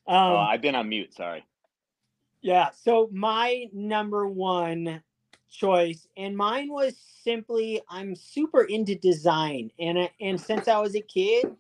[0.07, 1.15] Um Oh, I've been on mute.
[1.15, 1.45] Sorry.
[2.41, 2.71] Yeah.
[2.71, 5.03] So my number one
[5.51, 10.95] choice, and mine was simply I'm super into design, and I- and since I was
[10.95, 11.57] a kid,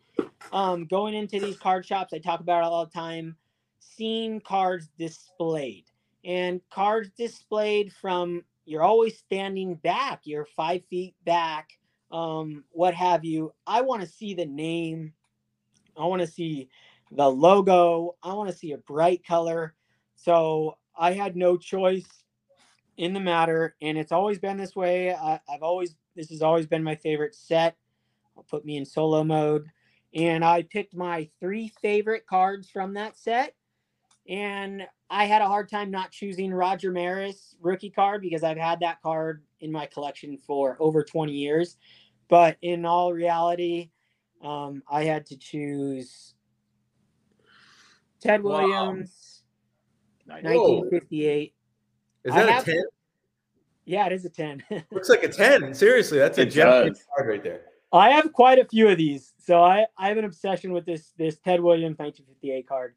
[0.52, 3.36] um, going into these card shops, I talk about it all the time,
[3.80, 5.84] seeing cards displayed,
[6.24, 11.77] and cards displayed from you're always standing back, you're five feet back,
[12.10, 13.52] um, what have you.
[13.66, 15.12] I want to see the name.
[15.96, 16.68] I want to see
[17.12, 18.16] the logo.
[18.22, 19.74] I want to see a bright color.
[20.16, 22.24] So I had no choice
[22.96, 25.14] in the matter, and it's always been this way.
[25.14, 27.76] I, I've always this has always been my favorite set.
[28.36, 29.66] I'll put me in solo mode,
[30.14, 33.54] and I picked my three favorite cards from that set.
[34.28, 38.80] And I had a hard time not choosing Roger Maris rookie card because I've had
[38.80, 41.76] that card in my collection for over 20 years.
[42.28, 43.90] But in all reality,
[44.42, 46.34] um, I had to choose
[48.20, 49.42] Ted Williams,
[50.26, 50.44] Nice.
[50.44, 50.80] Whoa.
[50.80, 51.54] 1958.
[52.24, 52.82] Is I that have- a 10?
[53.86, 54.62] Yeah, it is a 10.
[54.90, 55.72] Looks like a 10.
[55.72, 57.62] Seriously, that's a It gem card right there.
[57.90, 59.32] I have quite a few of these.
[59.38, 62.94] So I, I have an obsession with this this Ted Williams 1958 card.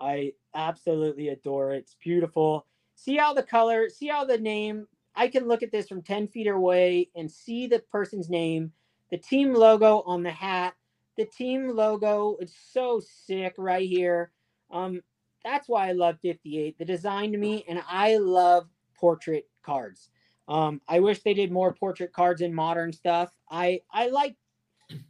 [0.00, 1.78] I absolutely adore it.
[1.78, 2.66] It's beautiful.
[2.96, 6.28] See how the color, see how the name, I can look at this from 10
[6.28, 8.72] feet away and see the person's name,
[9.10, 10.74] the team logo on the hat.
[11.16, 14.32] The team logo is so sick right here.
[14.70, 15.02] Um,
[15.44, 16.78] that's why I love 58.
[16.78, 20.08] The design to me, and I love portrait cards.
[20.48, 23.30] Um, I wish they did more portrait cards in modern stuff.
[23.50, 24.36] I I like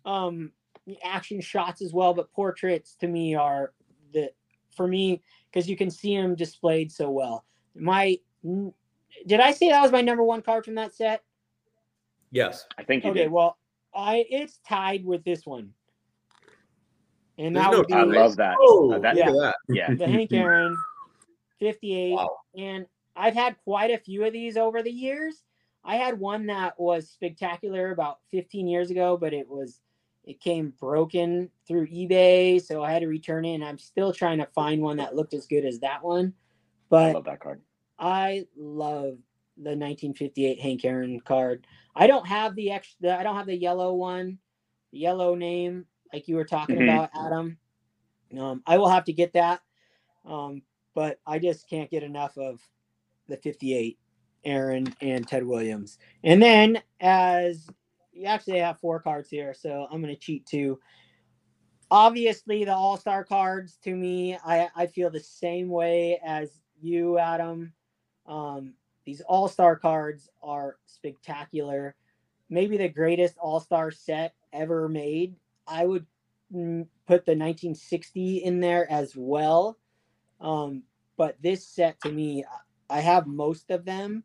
[0.05, 0.51] um
[1.05, 3.73] action shots as well, but portraits to me are
[4.13, 4.31] the
[4.75, 7.45] for me because you can see them displayed so well.
[7.75, 8.19] My
[9.27, 11.23] did I say that was my number one card from that set?
[12.31, 12.67] Yes.
[12.79, 13.33] I think you Okay, did.
[13.33, 13.59] well
[13.95, 15.75] I it's tied with this one,
[17.39, 18.57] and There's that no would be I love that.
[18.61, 19.57] Oh, Uh, that- look at that.
[19.69, 19.95] Yeah.
[19.95, 20.77] the Hank Aaron
[21.59, 22.13] 58.
[22.13, 22.37] Wow.
[22.57, 25.43] And I've had quite a few of these over the years.
[25.85, 29.81] I had one that was spectacular about 15 years ago, but it was
[30.25, 34.39] it came broken through eBay, so I had to return it and I'm still trying
[34.39, 36.33] to find one that looked as good as that one.
[36.89, 37.61] But I But love that card.
[38.03, 39.19] I love
[39.57, 41.67] the 1958 Hank Aaron card.
[41.95, 44.39] I don't have the extra I don't have the yellow one,
[44.93, 46.83] the yellow name like you were talking Mhm.
[46.83, 47.59] about, Adam.
[48.37, 49.63] Um, I will have to get that.
[50.25, 50.63] Um,
[50.95, 52.61] but I just can't get enough of
[53.29, 53.99] the 58
[54.45, 55.99] Aaron and Ted Williams.
[56.25, 57.69] And then as
[58.13, 60.81] you actually have four cards here, so I'm going to cheat too.
[61.91, 66.51] Obviously, the All Star cards to me, I, I feel the same way as
[66.81, 67.73] you, Adam.
[68.27, 71.95] Um, these All Star cards are spectacular.
[72.49, 75.37] Maybe the greatest All Star set ever made.
[75.67, 76.07] I would
[76.55, 79.79] mm, put the 1960 in there as well.
[80.41, 80.83] Um,
[81.17, 82.45] but this set to me,
[82.91, 84.25] I have most of them,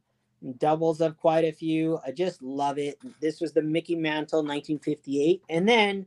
[0.57, 1.99] doubles of quite a few.
[2.05, 2.97] I just love it.
[3.21, 5.43] This was the Mickey Mantle 1958.
[5.49, 6.05] And then,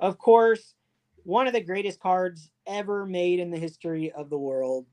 [0.00, 0.74] of course,
[1.24, 4.86] one of the greatest cards ever made in the history of the world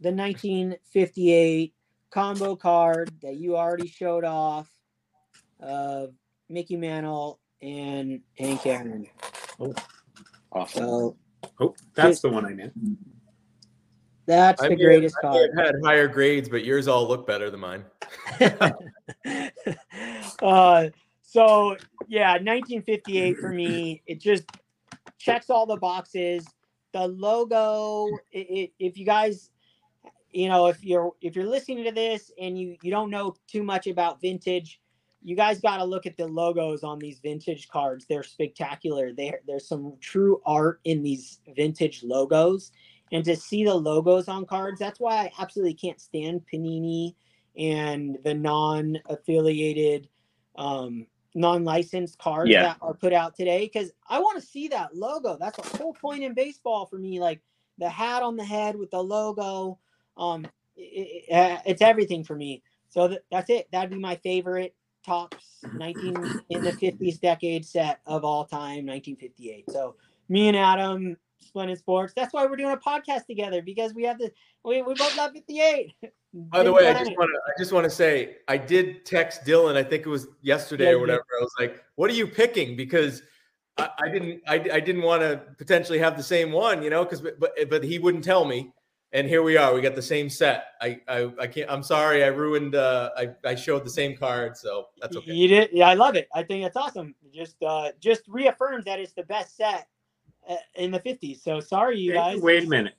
[0.00, 1.74] the 1958
[2.10, 4.68] combo card that you already showed off
[5.60, 6.14] of
[6.48, 9.06] Mickey Mantle and Hank Aaron.
[9.58, 9.74] Oh,
[10.52, 10.84] awesome.
[10.84, 11.16] So
[11.60, 12.72] Oh, that's the one I meant.
[14.26, 15.50] that's I the may- greatest I may card.
[15.56, 17.84] have had higher grades, but yours all look better than mine.
[20.42, 20.88] uh,
[21.22, 21.76] so
[22.08, 24.44] yeah, 1958 for me, it just
[25.18, 26.46] checks all the boxes.
[26.92, 29.50] The logo, it, it, if you guys,
[30.36, 33.62] you know, if you're if you're listening to this and you you don't know too
[33.62, 34.80] much about vintage,
[35.22, 38.04] you guys got to look at the logos on these vintage cards.
[38.06, 39.12] They're spectacular.
[39.12, 42.70] There there's some true art in these vintage logos.
[43.12, 47.14] And to see the logos on cards, that's why I absolutely can't stand Panini
[47.56, 50.08] and the non-affiliated
[50.56, 52.62] um non-licensed cards Yeah.
[52.62, 55.92] that are put out today because i want to see that logo that's the whole
[55.92, 57.40] point in baseball for me like
[57.78, 59.78] the hat on the head with the logo
[60.16, 60.44] um
[60.76, 64.74] it, it- uh, it's everything for me so th- that's it that'd be my favorite
[65.04, 69.94] Topps 19 in the 50s decade set of all time 1958 so
[70.28, 74.18] me and adam splendid sports that's why we're doing a podcast together because we have
[74.18, 74.32] the
[74.64, 75.92] we, we both love 58
[76.38, 79.44] By the way, I just want to I just want to say I did text
[79.46, 79.74] Dylan.
[79.74, 81.24] I think it was yesterday Yeah, or whatever.
[81.40, 83.22] I was like, "What are you picking?" Because
[83.78, 87.04] I, I didn't I, I didn't want to potentially have the same one, you know,
[87.04, 88.70] because but but he wouldn't tell me.
[89.12, 89.72] And here we are.
[89.72, 90.64] We got the same set.
[90.80, 91.70] I I, I can't.
[91.70, 92.24] I'm sorry.
[92.24, 92.74] I ruined.
[92.74, 95.32] Uh, I I showed the same card, so that's okay.
[95.32, 95.88] You did, yeah.
[95.88, 96.28] I love it.
[96.34, 97.14] I think that's awesome.
[97.32, 99.88] Just, uh, just reaffirms that it's the best set
[100.48, 101.40] uh, in the '50s.
[101.40, 102.40] So sorry, you guys.
[102.40, 102.94] Wait a minute.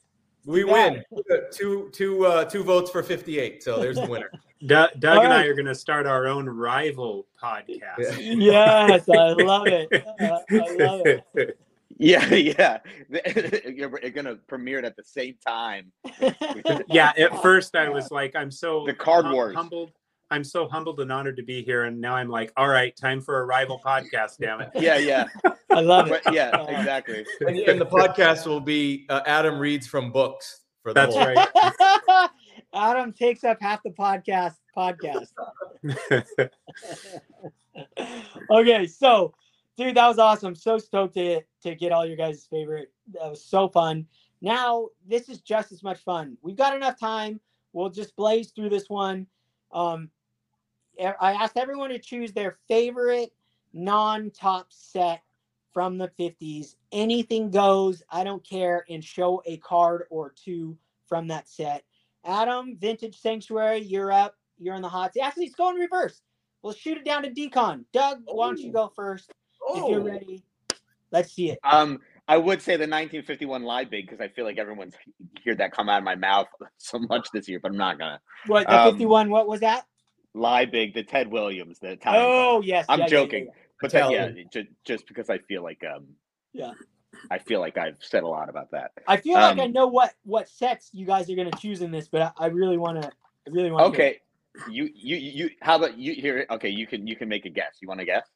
[0.46, 0.72] We Yeah.
[0.72, 1.04] win.
[1.52, 3.62] Two two uh, two votes for 58.
[3.62, 4.32] So there's the winner.
[4.66, 8.18] Doug, Doug All and I are going to start our own rival podcast.
[8.18, 9.90] Yes, I love it.
[10.20, 11.60] Uh, I love it.
[12.00, 12.80] Yeah, yeah.
[13.66, 15.92] You're, you're gonna premiere it at the same time.
[16.90, 19.56] yeah, at first I was like, I'm so The Card hum- Wars.
[19.56, 19.92] humbled.
[20.30, 23.22] I'm so humbled and honored to be here, and now I'm like, all right, time
[23.22, 24.38] for a rival podcast.
[24.40, 24.70] Damn it!
[24.76, 25.26] Yeah, yeah,
[25.72, 26.22] I love it.
[26.26, 27.26] but yeah, Uh, exactly.
[27.40, 31.26] And, and the podcast will be uh, Adam reads from books for the That's whole.
[31.26, 32.30] right.
[32.74, 34.56] Adam takes up half the podcast.
[34.78, 35.28] Podcast.
[38.52, 39.34] okay, so
[39.78, 40.56] dude, that was awesome.
[40.56, 42.92] So stoked to to get all your guys' favorite.
[43.14, 44.08] That was so fun.
[44.42, 46.38] Now this is just as much fun.
[46.42, 47.40] We've got enough time.
[47.74, 49.28] We'll just blaze through this one.
[49.72, 50.10] Um,
[51.00, 53.32] I asked everyone to choose their favorite
[53.74, 55.22] non-top set
[55.74, 56.76] from the 50s.
[56.92, 58.02] Anything goes.
[58.10, 58.84] I don't care.
[58.90, 60.76] And show a card or two
[61.08, 61.84] from that set.
[62.26, 64.36] Adam, Vintage Sanctuary, you're up.
[64.58, 65.22] You're in the hot seat.
[65.22, 66.22] Actually, it's going reverse.
[66.64, 67.86] We'll shoot it down to DKahn.
[67.94, 69.32] Doug, why don't you go first?
[69.70, 70.44] If you're ready,
[71.12, 71.60] let's see it.
[71.64, 74.96] Um, I would say the 1951 lie big because I feel like everyone's
[75.46, 76.48] heard that come out of my mouth
[76.78, 78.20] so much this year, but I'm not gonna.
[78.48, 79.30] What the um, 51?
[79.30, 79.86] What was that?
[80.34, 82.24] Lie big, the Ted Williams, the Italian.
[82.26, 83.46] Oh yes, I'm yeah, yeah, joking.
[83.46, 83.52] yeah,
[83.82, 86.06] but then, yeah, just, just because I feel like um,
[86.54, 86.72] Yeah.
[87.32, 88.92] I feel like I've said a lot about that.
[89.08, 91.92] I feel like I Um, know what what sets you guys are gonna choose in
[91.92, 93.08] this, but I, I really want to.
[93.08, 93.86] I really want.
[93.88, 94.20] Okay,
[94.70, 95.50] you you you.
[95.62, 96.46] How about you here?
[96.52, 97.78] Okay, you can you can make a guess.
[97.82, 98.28] You want to guess?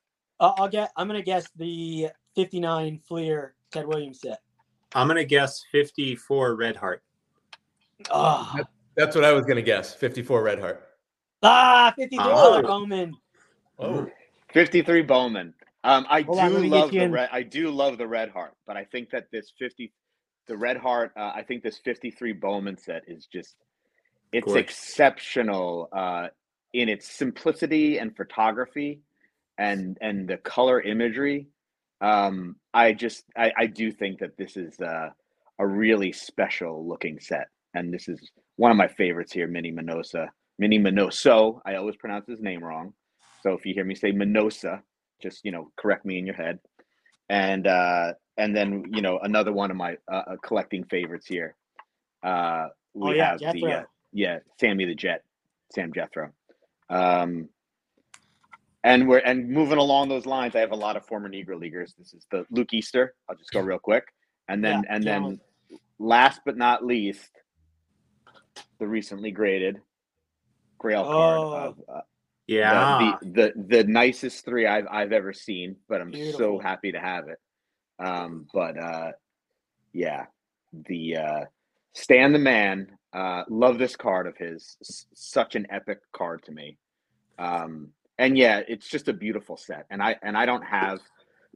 [0.42, 0.92] Uh, I'll get.
[0.98, 4.40] I'm gonna guess the 59 Fleer Ted Williams set.
[4.96, 7.04] I'm gonna guess 54 Red Heart.
[8.10, 8.56] Oh.
[8.98, 9.94] That's what I was gonna guess.
[9.94, 10.84] 54 Red Heart.
[11.44, 12.62] Ah, 53 Oh.
[12.62, 13.16] Bowman.
[13.80, 14.10] Oh,
[14.54, 15.54] 53 Bowman.
[15.84, 17.12] Um, I Hold do let me get love the in.
[17.12, 17.30] red.
[17.32, 19.92] I do love the Red Heart, but I think that this 50,
[20.48, 21.14] the Red Heart.
[21.18, 23.56] Uh, I think this 53 Bowman set is just,
[24.32, 24.62] it's Gorgeous.
[24.64, 26.28] exceptional uh,
[26.74, 29.02] in its simplicity and photography,
[29.62, 31.48] and and the color imagery.
[32.02, 35.10] Um, I just, I, I do think that this is uh,
[35.60, 38.20] a really special looking set, and this is
[38.56, 40.30] one of my favorites here, Minnie Minosa.
[40.58, 41.60] Minnie Minoso.
[41.64, 42.94] I always pronounce his name wrong.
[43.44, 44.82] So if you hear me say Minosa,
[45.22, 46.60] just you know correct me in your head.
[47.30, 51.56] And uh, and then you know another one of my uh, uh, collecting favorites here.
[52.24, 55.22] Uh, we oh yeah, have the uh, yeah Sammy the Jet,
[55.74, 56.32] Sam Jethroe.
[56.90, 57.50] Um,
[58.84, 61.94] and we're and moving along those lines, I have a lot of former Negro leaguers.
[61.98, 63.14] This is the Luke Easter.
[63.30, 64.06] I'll just go real quick,
[64.48, 65.20] and then Yeah, and yeah.
[65.20, 65.40] then
[66.00, 67.30] last but not least,
[68.80, 69.80] the recently graded
[70.80, 71.54] Grail card Oh.
[71.54, 72.02] of uh,
[72.48, 73.16] Yeah.
[73.22, 77.00] the, the the the nicest three I've I've ever seen, but I'm so happy to
[77.00, 77.40] have it.
[78.00, 79.12] Um, but uh,
[79.94, 80.26] yeah,
[80.74, 81.46] the uh,
[81.94, 84.76] Stan the Man, uh, love this card of his.
[84.82, 86.78] S- such an epic card to me.
[87.38, 87.90] Um,
[88.22, 89.86] and yeah, it's just a beautiful set.
[89.90, 91.00] And I and I don't have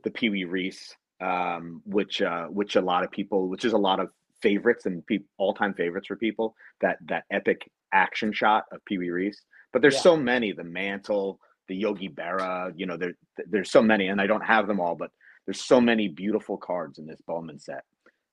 [0.03, 3.77] the Pee Wee Reese, um, which uh, which a lot of people, which is a
[3.77, 4.09] lot of
[4.41, 6.55] favorites and pe- all time favorites for people.
[6.81, 9.41] That that epic action shot of Pee Wee Reese.
[9.71, 10.01] But there's Yeah.
[10.01, 10.51] so many.
[10.53, 12.73] The Mantle, the Yogi Berra.
[12.75, 13.13] You know, there
[13.47, 15.11] there's so many, and I don't have them all, but
[15.45, 17.83] there's so many beautiful cards in this Bowman set.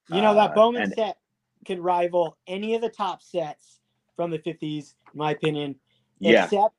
[0.08, 1.18] You know that Uh, Bowman and- set
[1.66, 3.80] could rival any of the top sets
[4.16, 5.78] from the 50s, in my opinion.
[6.18, 6.44] Yeah.
[6.44, 6.74] Except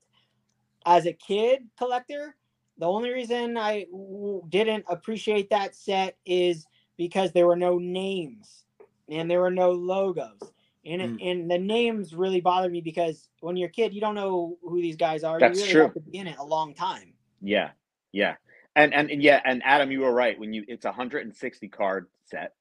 [0.85, 2.35] as a kid collector,
[2.77, 6.67] the only reason I w- didn't appreciate that set is
[6.97, 8.65] because there were no names
[9.09, 10.39] and there were no logos.
[10.85, 11.31] And it, Mm.
[11.31, 14.81] and the names really bothered me because when you're a kid, you don't know who
[14.81, 15.39] these guys are.
[15.39, 15.81] That's you really true.
[15.83, 17.13] have to be in it a long time.
[17.41, 17.71] Yeah,
[18.11, 18.35] yeah,
[18.75, 22.07] and, and and yeah, and Adam, you were right when you it's a 160 card
[22.25, 22.53] set,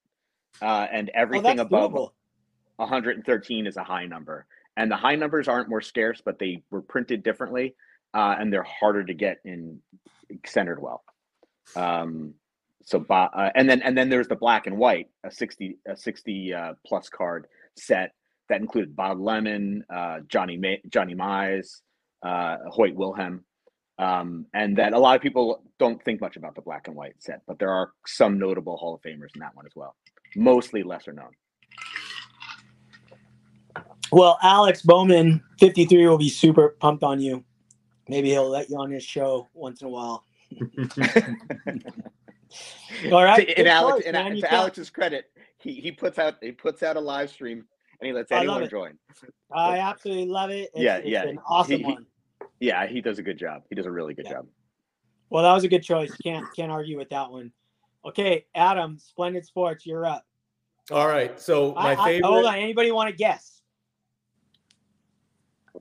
[0.63, 2.13] uh, and Oh, everything that's above doable.
[2.77, 4.47] 113 is a high number,
[4.77, 7.75] and the high numbers aren't more scarce, but they were printed differently,
[8.15, 9.81] uh, and they're harder to get in
[10.47, 11.03] centered well.
[11.77, 12.35] Um,
[12.85, 16.55] so, uh, and then and then there's the black and white, a 60 a 60
[16.55, 17.47] uh, plus card
[17.77, 18.13] set
[18.49, 21.81] that included Bob Lemon, uh, Johnny May, Johnny Mize,
[22.23, 23.45] uh, Hoyt Wilhelm.
[23.99, 27.15] Um, and that a lot of people don't think much about the black and white
[27.19, 29.95] set, but there are some notable Hall of Famers in that one as well.
[30.35, 31.31] Mostly lesser known.
[34.11, 37.45] Well, Alex Bowman, 53, will be super pumped on you.
[38.09, 40.25] Maybe he'll let you on his show once in a while.
[43.11, 43.41] All right.
[43.41, 44.37] to, good in Alex, choice, in, man.
[44.37, 47.65] To Alex's credit, he, he puts out he puts out a live stream
[48.01, 48.99] and he lets I anyone join.
[49.51, 50.71] I absolutely love it.
[50.75, 51.25] It's, Yeah, it's yeah.
[51.25, 52.07] an awesome He- he- one.
[52.61, 53.63] Yeah, he does a good job.
[53.71, 54.33] He does a really good Yeah.
[54.35, 54.47] job.
[55.31, 56.15] Well, that was a good choice.
[56.23, 57.53] Can't can't argue with that one.
[58.05, 60.25] Okay, Adam, Splendid Sports, you're up.
[60.91, 61.41] all right.
[61.41, 62.25] So my I- favorite.
[62.29, 62.57] hold on.
[62.57, 63.52] Anybody want to guess?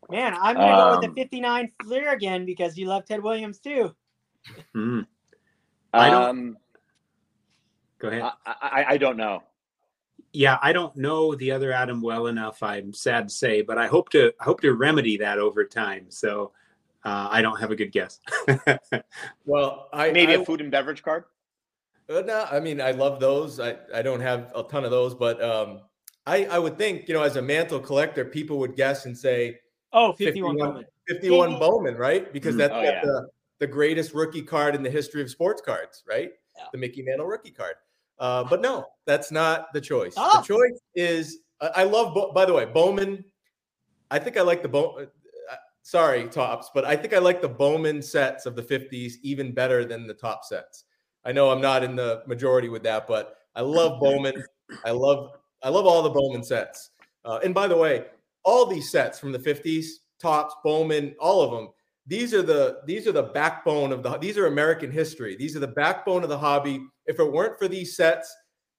[0.10, 3.60] Man, I'm gonna go with Um, the 59 Fleer again because you love Ted Williams
[3.60, 3.94] too.
[4.76, 5.06] Mm,
[5.94, 6.58] I don't- Um,
[8.00, 8.24] Go ahead.
[8.24, 9.44] I, I, I don't know.
[10.34, 12.64] yeah, I don't know the other Adam well enough.
[12.64, 16.06] I'm sad to say, but I hope to I hope to remedy that over time.
[16.10, 16.52] So
[17.06, 18.20] uh, I don't have a good guess.
[19.46, 21.26] Well, I Maybe I, a food and beverage card.
[22.10, 23.60] Uh, no, I mean I love those.
[23.60, 25.82] I, I don't have a ton of those, but um,
[26.26, 29.60] I I would think you know as a mantle collector, people would guess and say
[29.94, 30.86] Oh, 51 51 Bowman.
[31.08, 31.60] 51 Mhm.
[31.60, 32.32] Bowman, right?
[32.34, 32.60] Because Mm.
[32.60, 33.02] that's Oh, got yeah.
[33.06, 33.28] the
[33.60, 36.32] the greatest rookie card in the history of sports cards, right?
[36.58, 36.64] Yeah.
[36.72, 37.76] The Mickey Mantle rookie card.
[38.18, 40.16] Uh, but no, that's not the choice.
[40.18, 40.42] Oh.
[40.42, 42.14] The choice is I I love.
[42.16, 43.24] Bo- By the way, Bowman.
[44.10, 45.10] I think I like the Bowman.
[45.84, 49.84] Sorry, Topps, but I think I like the Bowman sets of the 50s even better
[49.84, 50.86] than the top sets.
[51.26, 54.44] I know I'm not in the majority with that, but I love Bowman.
[54.86, 55.32] I love
[55.64, 56.92] I love all the Bowman sets.
[57.26, 58.06] Uh, and by the way,
[58.44, 59.86] all these sets from the 50s,
[60.20, 61.70] Topps, Bowman, all of them.
[62.08, 65.36] These are the these are the backbone of the these are American history.
[65.36, 66.82] These are the backbone of the hobby.
[67.06, 68.36] If it weren't for these sets,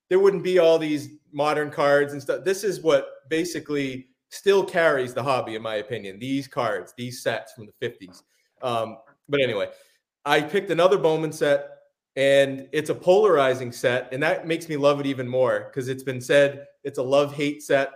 [0.08, 2.44] there wouldn't be all these modern cards and stuff.
[2.44, 6.18] This is what basically still carries the hobby, in my opinion.
[6.18, 8.22] These cards, these sets from the 50s.
[8.62, 8.98] Um,
[9.28, 9.68] but anyway,
[10.24, 11.70] I picked another Bowman set,
[12.16, 16.02] and it's a polarizing set, and that makes me love it even more because it's
[16.02, 17.92] been said it's a love hate set.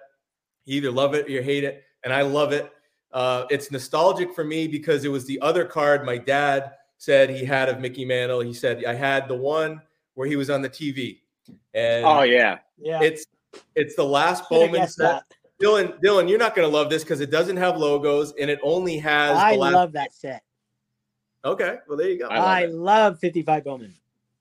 [0.67, 2.71] You either love it or you hate it, and I love it.
[3.13, 7.45] Uh, it's nostalgic for me because it was the other card my dad said he
[7.45, 8.41] had of Mickey Mantle.
[8.41, 9.81] He said I had the one
[10.15, 11.21] where he was on the TV,
[11.73, 13.01] and oh yeah, Yeah.
[13.03, 13.25] it's
[13.75, 15.03] it's the last Should've Bowman set.
[15.05, 15.25] that.
[15.63, 18.59] Dylan, Dylan, you're not going to love this because it doesn't have logos and it
[18.63, 19.39] only has.
[19.39, 19.73] I the last...
[19.73, 20.43] love that set.
[21.47, 22.27] Okay, well there you go.
[22.27, 22.73] I love I it.
[22.75, 23.95] love 55 Bowman.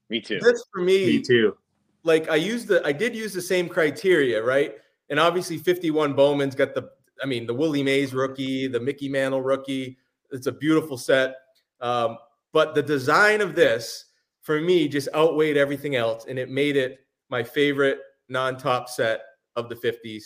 [0.09, 0.39] me too.
[0.41, 1.55] This for me, Me too.
[2.03, 4.75] like I used the, I did use the same criteria, right?
[5.09, 6.89] And obviously, 51 Bowman's got the,
[7.21, 9.97] I mean, the Willie Mays rookie, the Mickey Mantle rookie.
[10.31, 11.35] It's a beautiful set,
[11.81, 12.17] um,
[12.51, 14.05] but the design of this
[14.41, 16.99] for me just outweighed everything else, and it made it
[17.29, 17.99] my favorite
[18.29, 19.21] non-top set
[19.55, 20.25] of the 50s.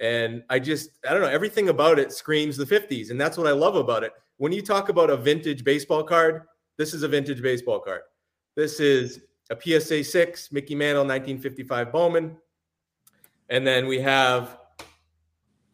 [0.00, 3.10] And I just, I don't know, everything about it screams the 50s.
[3.10, 4.12] And that's what I love about it.
[4.36, 6.42] When you talk about a vintage baseball card,
[6.76, 8.02] this is a vintage baseball card.
[8.54, 12.36] This is a PSA 6, Mickey Mantle, 1955 Bowman.
[13.48, 14.58] And then we have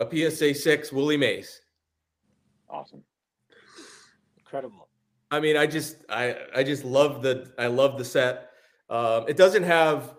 [0.01, 1.61] a PSA 6, Willie Mays.
[2.68, 3.03] Awesome.
[4.39, 4.89] Incredible.
[5.31, 8.51] I mean, I just, I, I just love the, I love the set.
[8.91, 10.14] Um, it doesn't have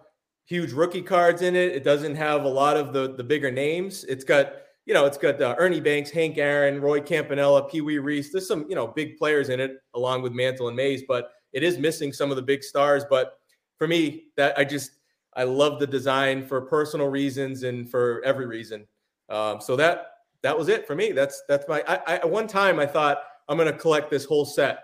[0.46, 1.72] huge rookie cards in it.
[1.72, 4.04] It doesn't have a lot of the the bigger names.
[4.06, 4.54] It's got
[4.86, 8.32] you know, it's got uh, Ernie Banks, Hank Aaron, Roy Campanella, Pee Wee Reese.
[8.32, 11.64] There's some you know big players in it along with Mantle and Mays, but it
[11.64, 13.06] is missing some of the big stars.
[13.10, 13.38] But
[13.78, 14.92] for me, that I just
[15.36, 18.86] I love the design for personal reasons and for every reason.
[19.30, 20.08] Um, so that
[20.42, 21.12] that was it for me.
[21.12, 21.84] That's that's my.
[21.88, 24.80] I, I at one time I thought I'm to collect this whole set,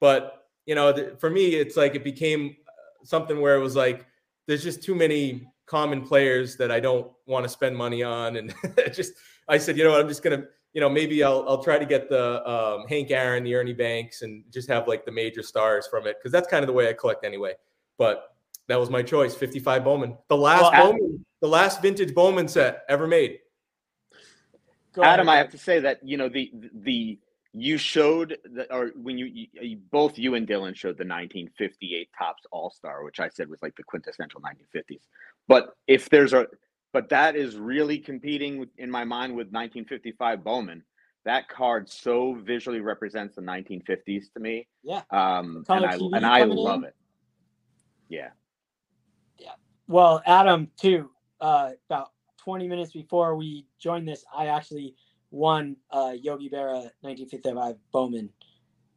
[0.00, 2.56] but you know, th- for me, it's like it became
[3.04, 4.04] something where it was like
[4.46, 8.54] there's just too many common players that I don't want to spend money on, and
[8.92, 9.12] just
[9.48, 11.86] I said, you know what, I'm just gonna, you know, maybe I'll I'll try to
[11.86, 15.86] get the um, Hank Aaron, the Ernie Banks, and just have like the major stars
[15.86, 17.54] from it because that's kind of the way I collect anyway.
[17.96, 18.35] But
[18.68, 22.48] that was my choice, 55 Bowman, the last Well, I- Bowman, the last vintage Bowman
[22.48, 23.40] set ever made.
[24.92, 27.18] Go Adam, I have to say that you know the the
[27.52, 32.08] you showed that, or when you, you, you both you and Dylan showed the 1958
[32.18, 35.00] Topps All Star, which I said was like the quintessential 1950s.
[35.48, 36.46] But if there's a
[36.92, 40.82] but that is really competing in my mind with 1955 Bowman.
[41.24, 45.02] That card so visually represents the 1950s to me, Yeah.
[45.10, 46.84] um, and I and I love in.
[46.84, 46.94] it.
[48.08, 48.28] Yeah,
[49.88, 51.10] Well, Adam, too,
[51.40, 54.94] uh, about 20 minutes before we joined this, I actually
[55.30, 58.30] won uh, Yogi Berra 1955 Bowman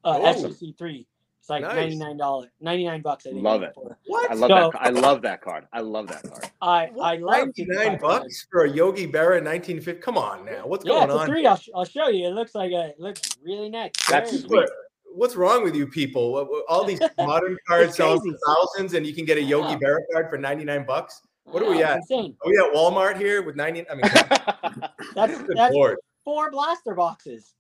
[0.04, 0.34] uh, Oh.
[0.34, 1.06] SGC3.
[1.40, 1.94] It's like Nice.
[1.96, 3.44] $99, 99 bucks, I think.
[3.44, 3.74] Love it.
[3.78, 3.96] went.
[4.08, 4.30] What?
[4.30, 4.82] I love So- that.
[4.82, 5.68] I love that card.
[5.72, 6.50] I love that card.
[6.62, 8.00] I, I love 99 55 Bowman.
[8.02, 10.02] bucks for a Yogi Berra 1950.
[10.02, 11.28] Come on now, what's Yeah, going it's a on?
[11.28, 11.46] three.
[11.46, 12.28] I'll, sh- I'll show you.
[12.28, 13.92] It looks like a, it looks really nice.
[14.10, 14.52] That's Very sweet.
[14.52, 14.70] What-
[15.14, 16.32] What's wrong with you people?
[16.34, 19.42] What- what- All these modern cards It's selling for thousands, and you can get a
[19.42, 19.78] Yogi Yeah.
[19.90, 21.22] Berra card for 99 bucks.
[21.46, 21.98] What are we at?
[21.98, 22.36] it's Insane.
[22.44, 23.90] Are we at Walmart here with 90?
[23.90, 24.02] I mean,
[25.16, 27.56] That's, that's lord, four blaster boxes.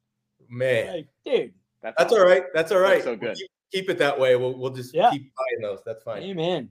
[0.47, 0.93] man.
[0.97, 2.23] Like, dude, That's, That's awesome.
[2.23, 2.43] all right.
[2.53, 2.93] That's all right.
[3.03, 3.35] That's so good.
[3.35, 4.35] Keep, keep it that way.
[4.35, 5.09] We'll, we'll just Yeah.
[5.09, 5.79] keep buying those.
[5.85, 6.21] That's fine.
[6.21, 6.69] amen.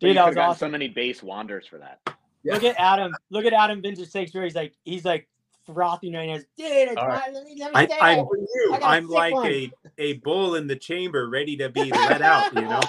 [0.00, 0.58] But you Dude, that was awesome.
[0.68, 2.00] so many base wanders for that.
[2.44, 2.54] Yeah.
[2.54, 3.12] Look at Adam.
[3.30, 5.26] Look at Adam Vintage Six where he's like he's like
[5.74, 6.36] frothing right now.
[6.36, 7.20] Dude, it's All right.
[7.26, 8.48] my, let me, let me I- say I'm- it.
[8.54, 8.72] You.
[8.74, 9.46] I got a I'm like one.
[9.46, 12.54] a a bull in the chamber, ready to be let out.
[12.54, 12.80] You know.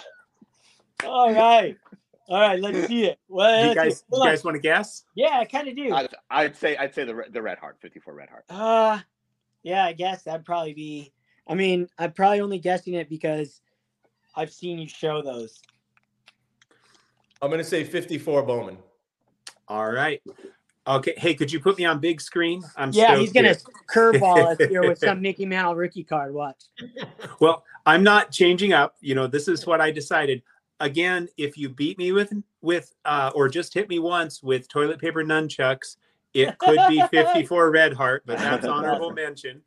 [1.06, 1.76] All right.
[2.28, 3.18] All right, let's see it.
[3.28, 4.04] Well, you let's see guys, it.
[4.12, 5.04] do Hold you guys want to guess?
[5.16, 5.92] Yeah, I kind of do.
[5.94, 8.46] I'd, I'd say I'd say the the red heart, 54 red heart.
[8.50, 9.00] Uh,
[9.64, 11.12] yeah, I guess that'd probably be.
[11.48, 13.62] I mean, I'm probably only guessing it because
[14.36, 15.60] I've seen you show those.
[17.42, 18.78] I'm going to say 54 Bowman.
[19.68, 20.22] All right.
[20.90, 21.14] Okay.
[21.18, 22.64] Hey, could you put me on big screen?
[22.76, 23.56] I'm yeah, he's gonna
[23.94, 26.34] curveball us here with some Mickey Mantle rookie card.
[26.34, 26.64] Watch.
[27.40, 28.96] Well, I'm not changing up.
[29.00, 30.42] You know, this is what I decided.
[30.80, 35.00] Again, if you beat me with with uh, or just hit me once with toilet
[35.00, 35.98] paper nunchucks,
[36.34, 39.62] it could be 54 red heart, but that's honorable mention.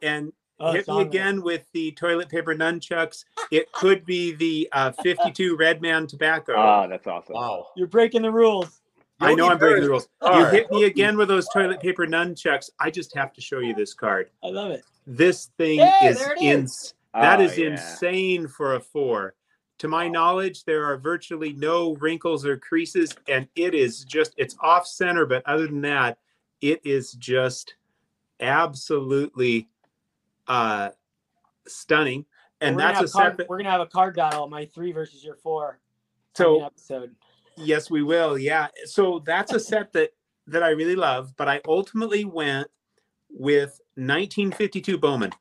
[0.00, 0.32] And
[0.62, 1.06] Oh, hit me on there.
[1.08, 3.24] again with the toilet paper nunchucks.
[3.50, 6.52] It could be the uh, 52 Redman tobacco.
[6.54, 7.34] Oh, that's awesome.
[7.34, 7.68] Wow.
[7.76, 8.79] You're breaking the rules.
[9.20, 10.04] I know I'm breaking the rules.
[10.04, 12.70] is You a hit me again with those toilet paper nunchucks.
[12.78, 14.30] I just have to show you this card.
[14.42, 14.84] I love it.
[15.06, 17.66] This thing Hey, is, there it ins- that Oh, is yeah.
[17.68, 19.34] insane for a four.
[19.78, 24.54] To my knowledge, there are virtually no wrinkles or creases, and it is just it's
[24.60, 25.24] off center.
[25.26, 26.18] But other than that,
[26.60, 27.74] it is just
[28.40, 29.68] absolutely
[30.48, 30.90] uh
[31.66, 32.26] stunning.
[32.60, 33.48] And we're that's a card, separate.
[33.48, 35.80] We're gonna have a card battle, my three versus your four.
[36.34, 37.14] coming So episode.
[37.62, 38.38] Yes, we will.
[38.38, 38.68] Yeah.
[38.84, 40.10] So that's a set that
[40.46, 42.68] that I really love, but I ultimately went
[43.30, 45.32] with 1952 Bowman.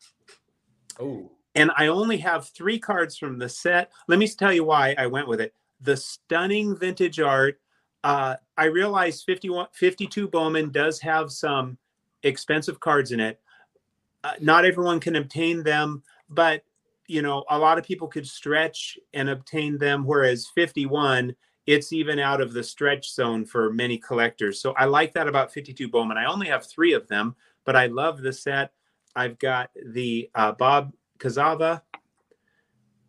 [0.99, 3.91] Oh, And I only have 3 cards from the set.
[4.07, 5.53] Let me tell you why I went with it.
[5.81, 7.59] The stunning vintage art.
[8.03, 11.77] Uh, I realize 51 52 Bowman does have some
[12.23, 13.39] expensive cards in it.
[14.23, 16.63] Uh, not everyone can obtain them, but
[17.07, 21.35] you know, a lot of people could stretch and obtain them whereas 51
[21.69, 24.59] it's even out of the stretch zone for many collectors.
[24.59, 26.17] So I like that about 52 Bowman.
[26.17, 28.71] I only have three of them, but I love the set.
[29.15, 31.83] I've got the uh, Bob Kuzava.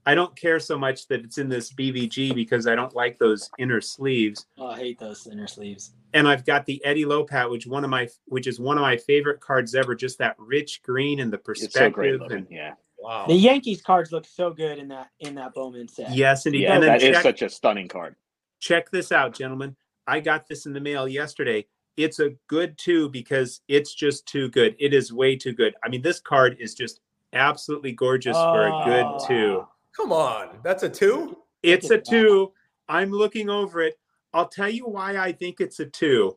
[0.05, 3.49] I don't care so much that it's in this BVG because I don't like those
[3.59, 4.45] inner sleeves.
[4.59, 5.93] Oh, I hate those inner sleeves.
[6.13, 8.99] And I've got the Eddie Lopat, which one of my which is one of my
[8.99, 9.95] favorite cards ever.
[9.95, 12.21] Just that rich green and the It's so great perspective.
[12.21, 12.37] looking.
[12.39, 12.73] and Yeah.
[12.99, 13.27] wow.
[13.27, 16.15] The Yankees cards look so good in that in that Bowman set.
[16.15, 16.63] yes, indeed.
[16.63, 18.17] Yeah, and then that is check, such a stunning card.
[18.61, 19.75] Check this out, gentlemen.
[20.07, 21.67] I got this in the mail yesterday.
[21.97, 24.77] It's a good two because it's just too good.
[24.79, 25.75] It is way too good.
[25.85, 27.01] I mean, this card is just
[27.33, 29.27] absolutely gorgeous for a good Oh.
[29.27, 29.67] two.
[29.97, 31.37] Come on, that's a two.
[31.63, 32.53] It's a two.
[32.89, 33.99] I'm looking over it.
[34.33, 36.37] I'll tell you why I think it's a two.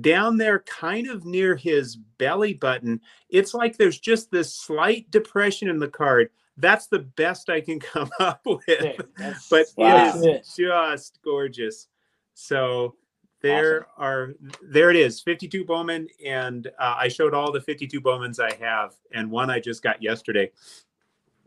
[0.00, 3.00] Down there, kind of near his belly button,
[3.30, 6.30] it's like there's just this slight depression in the card.
[6.58, 8.62] That's the best I can come up with.
[8.66, 9.00] Sick.
[9.16, 10.12] That's- but Wow.
[10.20, 11.86] it is just gorgeous.
[12.34, 12.96] So
[13.40, 18.40] there are there it is 52 bowman and uh, i showed all the 52 bowmans
[18.40, 20.50] i have and one i just got yesterday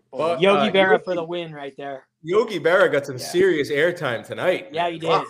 [0.10, 2.08] But, Yogi uh, Berra Yogi- for the win right there.
[2.24, 3.26] Yogi Berra got some Yeah.
[3.26, 4.70] serious airtime tonight.
[4.72, 5.10] Yeah, he did.
[5.10, 5.26] Wow.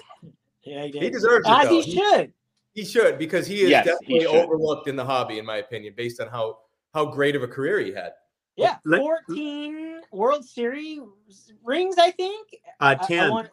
[0.63, 1.01] Yeah, he did.
[1.03, 1.51] He deserves it.
[1.51, 1.81] As though.
[1.81, 2.33] he should.
[2.73, 4.35] He should because he is Yes, definitely should.
[4.35, 6.59] overlooked in the hobby, in my opinion, based on how
[6.93, 8.11] how great of a career he had.
[8.57, 11.01] Yeah, Let- 14 World Series
[11.63, 12.55] rings, I think.
[12.79, 13.49] uh I- I 10 want-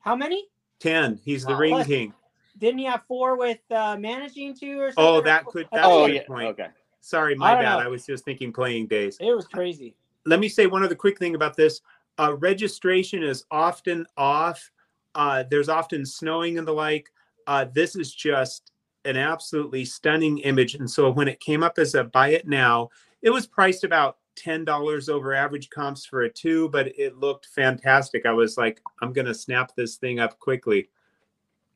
[0.00, 0.48] how many?
[0.80, 1.58] 10 he's the Wow.
[1.58, 2.14] ring Plus- king
[2.58, 5.04] Didn't he have four with uh, managing two or something?
[5.04, 6.22] oh that could I that's Oh yeah.
[6.26, 6.68] point Okay.
[7.00, 7.84] sorry my don't bad know.
[7.84, 9.94] i was just thinking playing days It was crazy.
[10.26, 11.80] let me say one other quick thing about this.
[12.18, 14.70] Uh, registration is often off.
[15.14, 17.10] Uh, there's often snowing and the like.
[17.46, 18.72] Uh, this is just
[19.06, 20.74] an absolutely stunning image.
[20.74, 22.90] And so when it came up as a buy it now,
[23.22, 27.46] it was priced about ten dollars over average comps for a two, but it looked
[27.46, 28.26] fantastic.
[28.26, 30.88] I was like, I'm gonna snap this thing up quickly.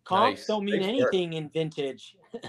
[0.04, 0.46] Comps Nice.
[0.46, 1.14] don't mean Nice work.
[1.14, 2.16] anything in vintage.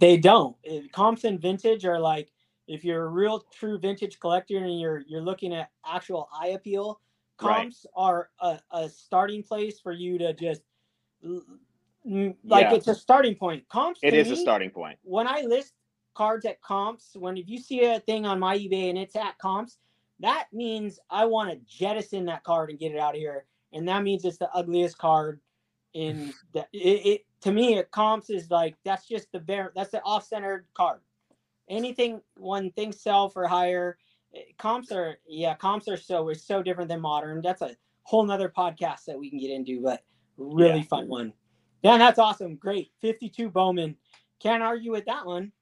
[0.00, 0.56] They don't.
[0.68, 2.32] Uh, comps in vintage are like
[2.66, 7.00] if you're a real true vintage collector and you're you're looking at actual eye appeal,
[7.40, 7.58] Right.
[7.62, 10.62] comps are a, a starting place for you to just
[11.22, 11.44] like
[12.04, 12.74] Yeah.
[12.74, 13.68] it's a starting point.
[13.68, 14.98] Comps It is to is a starting point.
[15.02, 15.74] when I list
[16.18, 19.38] cards at comps, when if you see a thing on my eBay and it's at
[19.38, 19.78] comps,
[20.18, 23.46] that means I want to jettison that card and get it out of here.
[23.72, 25.40] And that means it's the ugliest card
[25.94, 29.92] in the it, it to me it comps is like that's just the bare that's
[29.92, 30.98] the off-centered card.
[31.70, 33.96] Anything when things sell for higher,
[34.34, 37.42] eh, comps are yeah, comps are so it's so different than modern.
[37.42, 40.02] That's a whole nother podcast that we can get into, but
[40.36, 40.82] really Yeah.
[40.82, 41.32] fun one.
[41.84, 42.56] Yeah, that's awesome.
[42.56, 42.90] Great.
[43.00, 43.96] 52 Bowman.
[44.40, 45.52] Can't argue with that one.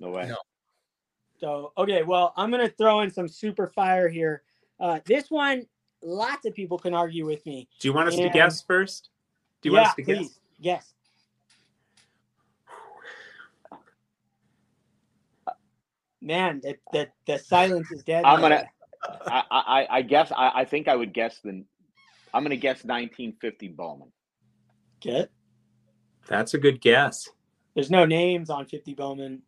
[0.00, 0.26] No way.
[0.28, 0.36] No.
[1.38, 4.42] So, okay, well, I'm going to throw in some super fire here.
[4.80, 5.66] Uh, this one,
[6.02, 7.68] lots of people can argue with me.
[7.80, 8.28] Do you want us Yeah.
[8.28, 9.10] to guess first?
[9.60, 10.40] Do you yeah, want us to guess?
[10.58, 10.94] Yes.
[16.20, 18.24] Man, the, the, the silence is dead.
[18.24, 18.64] I'm gonna.
[19.26, 21.62] I, I I guess I, I think I would guess the.
[22.32, 24.10] I'm gonna guess 1950 Bowman.
[25.00, 25.30] Get.
[26.26, 27.28] That's a good guess.
[27.74, 29.42] There's no names on 50 Bowman.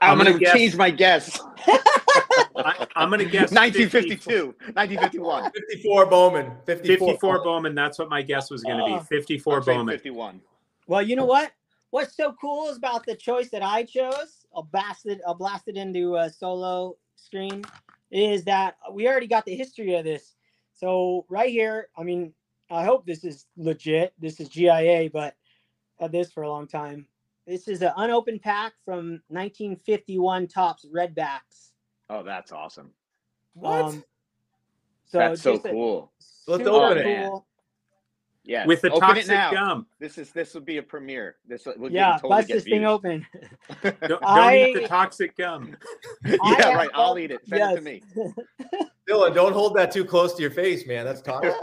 [0.00, 1.40] I'm, I'm gonna, gonna guess- change my guess.
[2.54, 5.50] I, I'm gonna guess 1952, 1951.
[5.52, 6.52] 54 Bowman.
[6.66, 7.74] 54, 54 Bowman.
[7.74, 8.86] That's what my guess was going to Oh.
[8.86, 8.92] be.
[8.94, 9.94] Ah, 54 I'm Bowman.
[9.94, 10.40] 51.
[10.86, 11.52] Well, you know what?
[11.90, 14.44] What's so cool is about the choice that I chose.
[14.54, 15.20] I'll blast it.
[15.26, 17.64] I'll blast it into a solo screen.
[18.10, 20.34] Is that we already got the history of this.
[20.74, 22.32] So right here, I mean,
[22.70, 24.12] I hope this is legit.
[24.18, 25.34] This is GIA, but
[25.98, 27.06] had this for a long time.
[27.46, 31.70] This is an unopened pack from 1951 Topps Redbacks.
[32.08, 32.90] Oh, that's awesome.
[33.54, 33.84] What?
[33.84, 34.04] Um,
[35.06, 36.12] so that's so cool.
[36.46, 37.28] Let's super open it.
[37.28, 37.46] cool-
[38.44, 38.64] Yeah.
[38.66, 39.50] with the open toxic it now.
[39.52, 39.86] gum.
[39.98, 41.36] This is this would be a premiere.
[41.46, 43.26] This would would Yeah, totally bust get this thing open.
[43.82, 45.76] Don't, don't eat the toxic gum.
[46.24, 46.90] yeah, I have right.
[46.94, 47.40] I'll eat it.
[47.46, 48.02] Send it to me.
[49.08, 51.04] Dylan, don't hold that too close to your face, man.
[51.04, 51.54] That's toxic.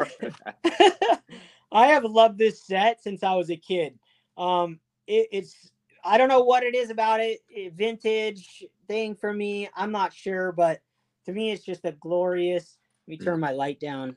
[1.71, 3.97] I have loved this set since I was a kid.
[4.37, 4.79] Um,
[5.09, 5.71] it, it's
[6.05, 9.67] I don't know what it is about it, it, vintage thing for me.
[9.75, 10.79] I'm not sure, but
[11.25, 12.77] to me, it's just a glorious.
[13.07, 13.41] Let me turn mm.
[13.41, 14.15] my light down,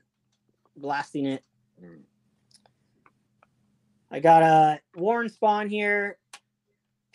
[0.77, 1.43] blasting it.
[1.83, 2.03] Mm.
[4.11, 6.19] I got uh, a Warren Spahn here,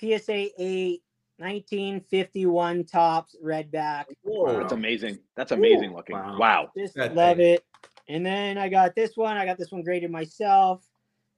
[0.01, 1.01] PSA 8,
[1.37, 4.07] 1951 Topps, red back.
[4.23, 4.59] Whoa.
[4.59, 5.19] That's amazing.
[5.35, 6.15] That's amazing looking.
[6.15, 6.37] Wow.
[6.39, 6.71] Wow.
[6.75, 7.53] Just That love thing.
[7.53, 7.65] it.
[8.09, 9.37] And then I got this one.
[9.37, 10.83] I got this one graded myself.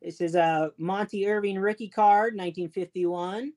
[0.02, 3.54] This is a Monte Irvin rookie card, 1951.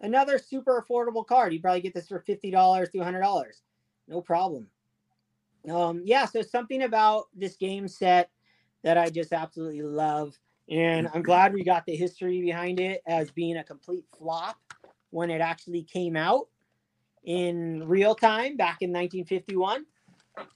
[0.00, 1.52] Another super affordable card.
[1.52, 3.62] You probably get this for fifty dollars to hundred dollars,
[4.06, 4.68] no problem.
[5.68, 6.24] Um, yeah.
[6.26, 8.30] So something about this game set
[8.84, 10.38] that I just absolutely love,
[10.68, 14.56] and I'm glad we got the history behind it as being a complete flop
[15.10, 16.46] when it actually came out
[17.24, 19.84] in real time back in 1951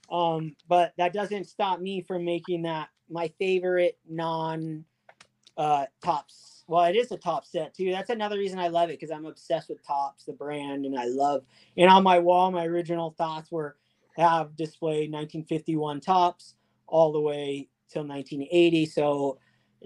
[0.09, 4.83] um but that doesn't stop me from making that my favorite non
[5.55, 6.63] uh Topps.
[6.67, 7.91] Well it is a top set too.
[7.91, 11.05] That's another reason i love it because i'm obsessed with Topps the brand and i
[11.05, 11.43] love
[11.77, 13.77] and on my wall my original thoughts were
[14.17, 16.55] have displayed 1951 Topps
[16.87, 19.37] all the way till 1980 so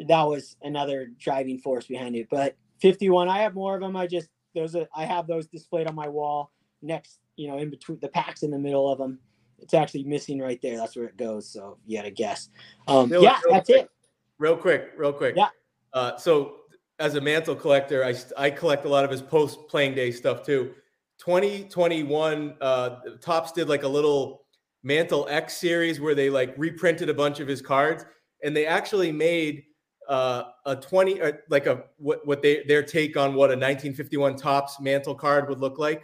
[0.08, 2.28] that was another driving force behind it.
[2.30, 5.88] But 51 i have more of them i just those are i have those displayed
[5.88, 6.52] on my wall
[6.82, 9.20] next you know in between the packs in the middle of them
[9.60, 10.78] it's actually missing right there.
[10.78, 11.50] That's where it goes.
[11.50, 12.50] So you got to guess.
[12.88, 13.82] Um, Dylan, yeah, real that's quick.
[13.84, 13.92] it.
[14.40, 15.36] Real quick, real quick.
[15.36, 15.50] Yeah.
[15.94, 16.58] Uh, so
[17.00, 20.46] as a mantle collector, I I collect a lot of his post playing day stuff
[20.46, 20.74] too.
[21.20, 22.90] 2021, uh,
[23.22, 24.46] Topps did like a little
[24.84, 28.06] Mantle X series where they like reprinted a bunch of his cards,
[28.44, 29.64] and they actually made
[30.08, 34.36] uh, a 20 uh, like a what what they their take on what a 1951
[34.36, 36.04] Topps Mantle card would look like.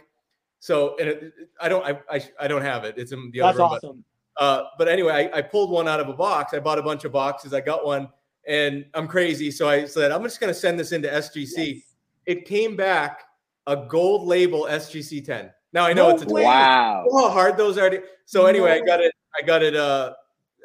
[0.64, 2.94] So and it, I don't I, I I don't have it.
[2.96, 4.04] It's in the That's other room, but- awesome.
[4.38, 6.54] uh, but anyway, I, I pulled one out of a box.
[6.54, 7.52] I bought a bunch of boxes.
[7.52, 8.08] I got one,
[8.46, 9.50] and I'm crazy.
[9.50, 11.52] So I said, I'm just going to send this into SGC.
[11.74, 11.82] Yes.
[12.24, 13.24] It came back
[13.66, 15.50] a gold label SGC 10.
[15.74, 16.44] Now I know No it's a way.
[16.44, 17.04] Wow.
[17.10, 17.90] Oh, how hard those are.
[17.90, 19.12] To, so anyway, I got it.
[19.38, 19.76] I got it.
[19.76, 20.14] Uh,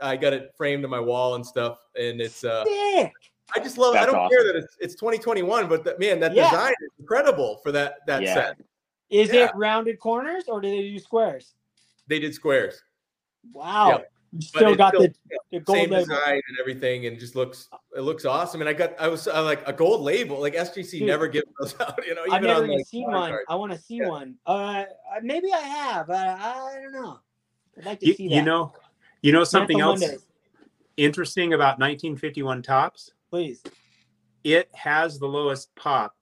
[0.01, 1.77] I got it framed to my wall and stuff.
[1.99, 2.45] And it's.
[2.45, 3.11] Uh, Sick.
[3.53, 3.95] I just love.
[3.95, 6.49] I don't care that it's, it's 2021, but that, man, that Yeah.
[6.51, 8.33] design is incredible for that that Yeah.
[8.33, 8.55] set.
[9.09, 9.45] Is Yeah.
[9.45, 11.53] it rounded corners or do they do squares?
[12.07, 12.81] They did squares.
[13.53, 13.89] Wow.
[13.89, 13.97] Yeah.
[14.31, 15.13] You still got still- the,
[15.51, 16.05] the gold same label.
[16.05, 17.67] design and everything, and just looks
[17.97, 18.61] it looks awesome.
[18.61, 21.07] And I got I was uh, like a gold label, like SGC Dude.
[21.07, 22.21] never gives those out, you know.
[22.27, 23.31] Even I've never on like, seen one.
[23.31, 23.45] cards.
[23.49, 24.09] I want to see Yeah.
[24.09, 24.35] one.
[24.45, 24.83] Uh,
[25.23, 26.11] maybe I have.
[26.11, 27.19] Uh, I don't know.
[27.79, 28.35] I'd like to You, see that.
[28.35, 28.71] you know,
[29.23, 30.27] you know something else Mondays,
[30.97, 33.11] interesting about 1951 Topps.
[33.31, 33.63] please.
[34.43, 36.15] It has the lowest pop,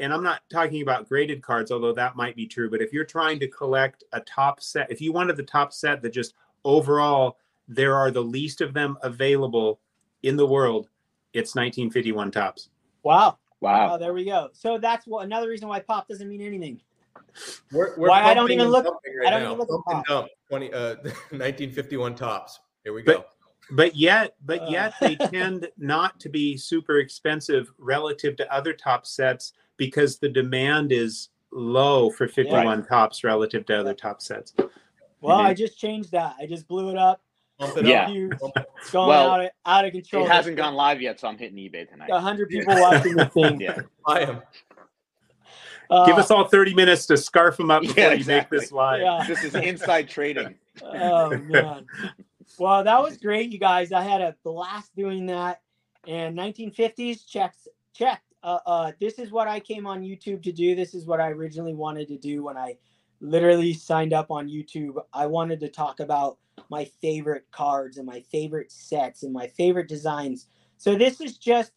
[0.00, 2.68] and I'm not talking about graded cards, although that might be true.
[2.70, 6.02] But if you're trying to collect a top set, if you wanted the top set
[6.02, 9.80] that just overall there are the least of them available
[10.22, 10.88] in the world,
[11.32, 12.68] it's 1951 Topps.
[13.02, 13.38] Wow.
[13.60, 13.94] Wow.
[13.94, 14.48] Oh, there we go.
[14.52, 16.80] So that's what another reason why pop doesn't mean anything.
[17.72, 19.52] We're, we're Why I don't even look- dumping I don't now.
[19.54, 20.26] even look at pop.
[20.48, 20.94] 20 uh
[21.30, 22.58] 1951 Topps.
[22.84, 23.24] Here we go.
[23.72, 24.66] but yet but Uh.
[24.70, 30.28] yet they tend not to be super expensive relative to other top sets because the
[30.28, 34.54] demand is low for 51 Topps relative to other top sets
[35.22, 35.38] Well.
[35.38, 36.36] I just changed that.
[36.40, 37.20] I just blew it up.
[37.58, 38.04] It Yeah.
[38.04, 38.10] up.
[38.10, 38.38] Huge.
[38.38, 40.24] Pump it- It's going Well, out, of, out of control.
[40.24, 42.10] It hasn't gone live yet, so I'm hitting eBay tonight.
[42.12, 43.60] A hundred people watching the thing.
[43.60, 43.80] Yeah.
[44.06, 44.42] I am.
[45.90, 48.70] Uh, give us all 30 minutes to scarf them up Yeah, before you make this
[48.70, 49.24] live Yeah.
[49.26, 50.54] This is inside trading.
[50.82, 51.86] oh man.
[52.58, 53.92] Well, that was great, you guys.
[53.92, 55.60] I had a blast doing that.
[56.06, 58.24] And 1950s checks checked.
[58.42, 60.74] Uh, uh, this is what I came on YouTube to do.
[60.74, 62.76] This is what I originally wanted to do when I
[63.20, 64.94] literally signed up on YouTube.
[65.12, 66.38] I wanted to talk about
[66.70, 70.46] my favorite cards and my favorite sets and my favorite designs.
[70.78, 71.72] So this is just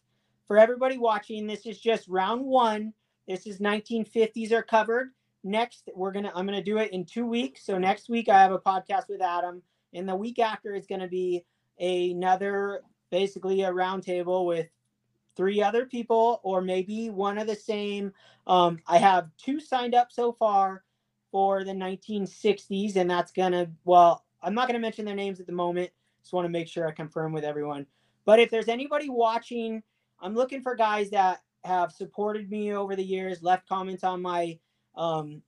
[0.46, 1.46] for everybody watching.
[1.46, 2.92] This is just round one.
[3.28, 5.10] This is 1950s are covered.
[5.42, 7.64] Next, we're gonna I'm gonna do it in two weeks.
[7.64, 9.62] So next week I have a podcast with Adam,
[9.92, 11.44] and the week after is gonna be
[11.78, 12.80] another
[13.10, 14.68] basically a roundtable with
[15.36, 18.12] three other people or maybe one of the same.
[18.46, 20.84] Um, I have two signed up so far
[21.30, 25.52] for the 1960s, and that's gonna well, I'm not gonna mention their names at the
[25.52, 25.90] moment.
[26.22, 27.86] Just want to make sure I confirm with everyone.
[28.24, 29.82] But if there's anybody watching,
[30.20, 34.58] I'm looking for guys that have supported me over the years, left comments on my
[34.94, 35.42] um,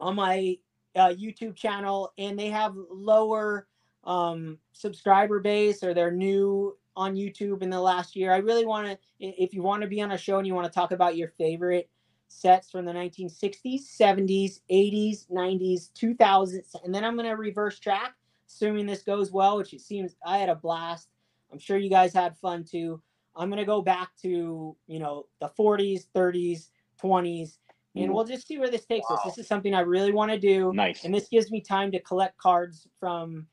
[0.00, 0.58] on my
[0.96, 3.66] uh, YouTube channel and they have lower
[4.04, 8.32] um, subscriber base or they're new on YouTube in the last year.
[8.32, 10.66] I really want to, if you want to be on a show and you want
[10.66, 11.88] to talk about your favorite
[12.28, 18.14] sets from the 1960s, 70s, 80s, 90s, 2000s, and then I'm going to reverse track,
[18.48, 21.08] assuming this goes well, which it seems I had a blast.
[21.52, 23.00] I'm sure you guys had fun too.
[23.36, 26.70] I'm going to go back to, you know, the 40s, 30s,
[27.02, 27.58] 20s,
[27.96, 28.14] and Mm.
[28.14, 29.20] we'll just see where this takes us.
[29.24, 30.72] This is something I really want to do.
[30.72, 31.04] Nice.
[31.04, 33.46] And this gives me time to collect cards from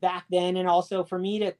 [0.00, 1.54] back then and also for me to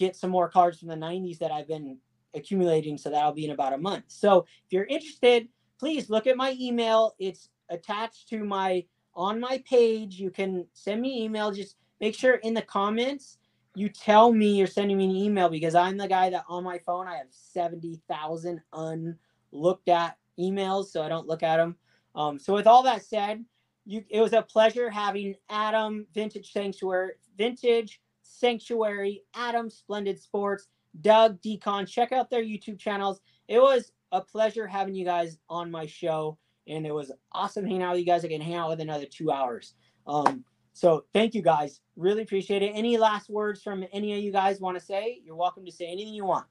[0.00, 1.98] get some more cards from the 90s that I've been
[2.34, 2.96] accumulating.
[2.96, 4.04] So that'll be in about a month.
[4.08, 5.46] So if you're interested,
[5.78, 7.14] please look at my email.
[7.18, 10.18] It's attached to my on my page.
[10.18, 11.52] You can send me email.
[11.52, 13.36] Just make sure in the comments
[13.76, 16.78] you tell me you're sending me an email because I'm the guy that on my
[16.78, 21.76] phone I have 70,000 unlooked at emails, so I don't look at them.
[22.14, 23.44] Um, so with all that said,
[23.84, 28.00] you it was a pleasure having Adam Vintage Sanctuary, Vintage
[28.40, 30.68] Sanctuary, Adam Splendid Sports,
[31.00, 31.86] Doug DKahn.
[31.86, 33.20] Check out their YouTube channels.
[33.48, 37.82] It was a pleasure having you guys on my show, and it was awesome hanging
[37.82, 38.24] out with you guys.
[38.24, 39.74] I can hang out with another two hours.
[40.06, 41.80] Um, so thank you guys.
[41.96, 42.72] Really appreciate it.
[42.74, 45.20] Any last words from any of you guys want to say?
[45.24, 46.46] You're welcome to say anything you want.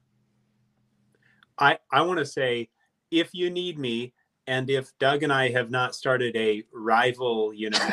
[1.58, 2.70] I, I want to say
[3.10, 4.14] if you need me
[4.46, 7.88] and if Doug and I have not started a rival, you know,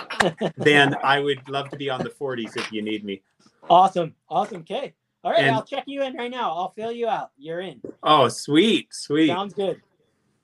[0.56, 3.22] then I would love to be on the 40s if you need me.
[3.68, 4.14] Awesome.
[4.28, 4.58] Awesome.
[4.58, 4.94] Okay.
[5.24, 5.40] All right.
[5.40, 6.52] And- I'll check you in right now.
[6.52, 7.30] I'll fill you out.
[7.36, 7.80] You're in.
[8.02, 9.28] Oh, sweet, sweet.
[9.28, 9.80] Sounds good.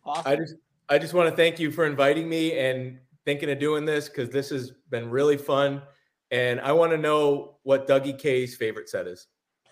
[0.05, 0.33] Awesome.
[0.33, 0.57] I just
[0.89, 4.31] I just want to thank you for inviting me and thinking of doing this because
[4.31, 5.83] this has been really fun.
[6.31, 9.27] And I want to know what Dougie K's favorite set is.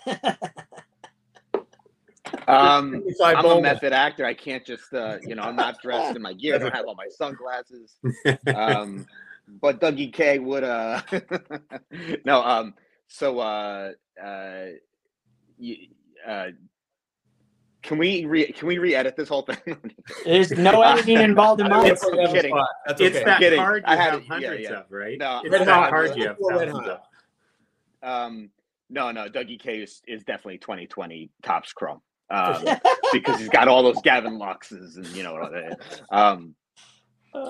[2.46, 4.24] Um, I'm a method actor.
[4.24, 6.56] I can't just, uh, you know, I'm not dressed in my gear.
[6.56, 7.96] I don't have all my sunglasses.
[8.54, 9.06] Um,
[9.60, 11.00] but Dougie K would, uh,
[12.24, 12.42] no.
[12.42, 12.74] Um,
[13.12, 13.90] so, uh,
[14.22, 14.66] uh,
[15.58, 15.76] you,
[16.26, 16.46] uh,
[17.82, 19.76] can we re can we re-edit this whole thing?
[20.24, 21.88] There's no editing involved in I don't mine.
[21.88, 22.50] wanna put you on the kidding.
[22.52, 22.68] spot.
[22.86, 23.24] That's It's okay.
[23.24, 23.58] that Kidding.
[23.58, 24.28] card I you had have it.
[24.28, 24.70] Hundreds yeah.
[24.80, 25.18] of, right?
[25.18, 25.90] No, it's that hot.
[25.90, 26.98] card you have Red of.
[28.02, 28.50] um,
[28.90, 29.28] no, no.
[29.28, 32.00] Dougie K is, is definitely 2020 Topps Chrome.
[32.30, 32.64] Um,
[33.12, 35.74] because he's got all those Gavin Luxes and you know, uh,
[36.14, 36.54] um,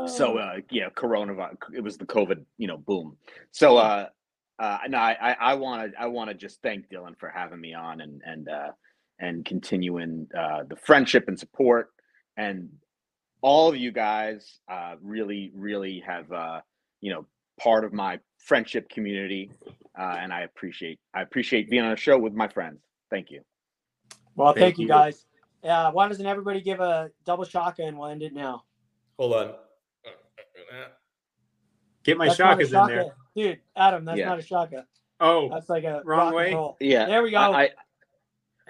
[0.06, 0.38] so Oh.
[0.38, 3.16] uh yeah coronavirus it was the covid you know boom
[3.50, 4.08] so uh
[4.60, 7.74] uh no i i want to i want to just thank dylan for having me
[7.74, 8.70] on and and uh
[9.18, 11.88] and continuing uh the friendship and support
[12.36, 12.68] and
[13.42, 16.60] all of you guys uh really really have uh
[17.00, 17.26] you know
[17.58, 19.50] part of my friendship community
[19.98, 22.80] uh and i appreciate i appreciate being on a show with my friends
[23.10, 23.40] thank you
[24.40, 24.88] well, thank, Thank you you.
[24.88, 25.26] guys.
[25.62, 25.90] Yeah.
[25.90, 28.64] Why doesn't everybody give a double shaka and we'll end it now?
[29.18, 29.54] Hold on.
[32.04, 33.12] Get my That's shakas in there.
[33.36, 33.48] Shaka.
[33.48, 34.26] Dude, Adam, that's Yeah.
[34.28, 34.86] not a shaka.
[35.20, 36.54] Oh, That's like a Wrong rock way?
[36.54, 36.76] roll.
[36.80, 37.36] yeah There we go.
[37.38, 37.70] I, I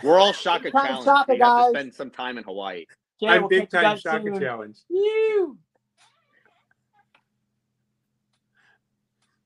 [0.03, 2.87] we're all shaka challenge shaka, we have to spend some time in hawaii
[3.23, 4.41] Okay, I'm we'll big time shaka soon.
[4.41, 4.79] challenge.
[4.89, 5.59] Woo!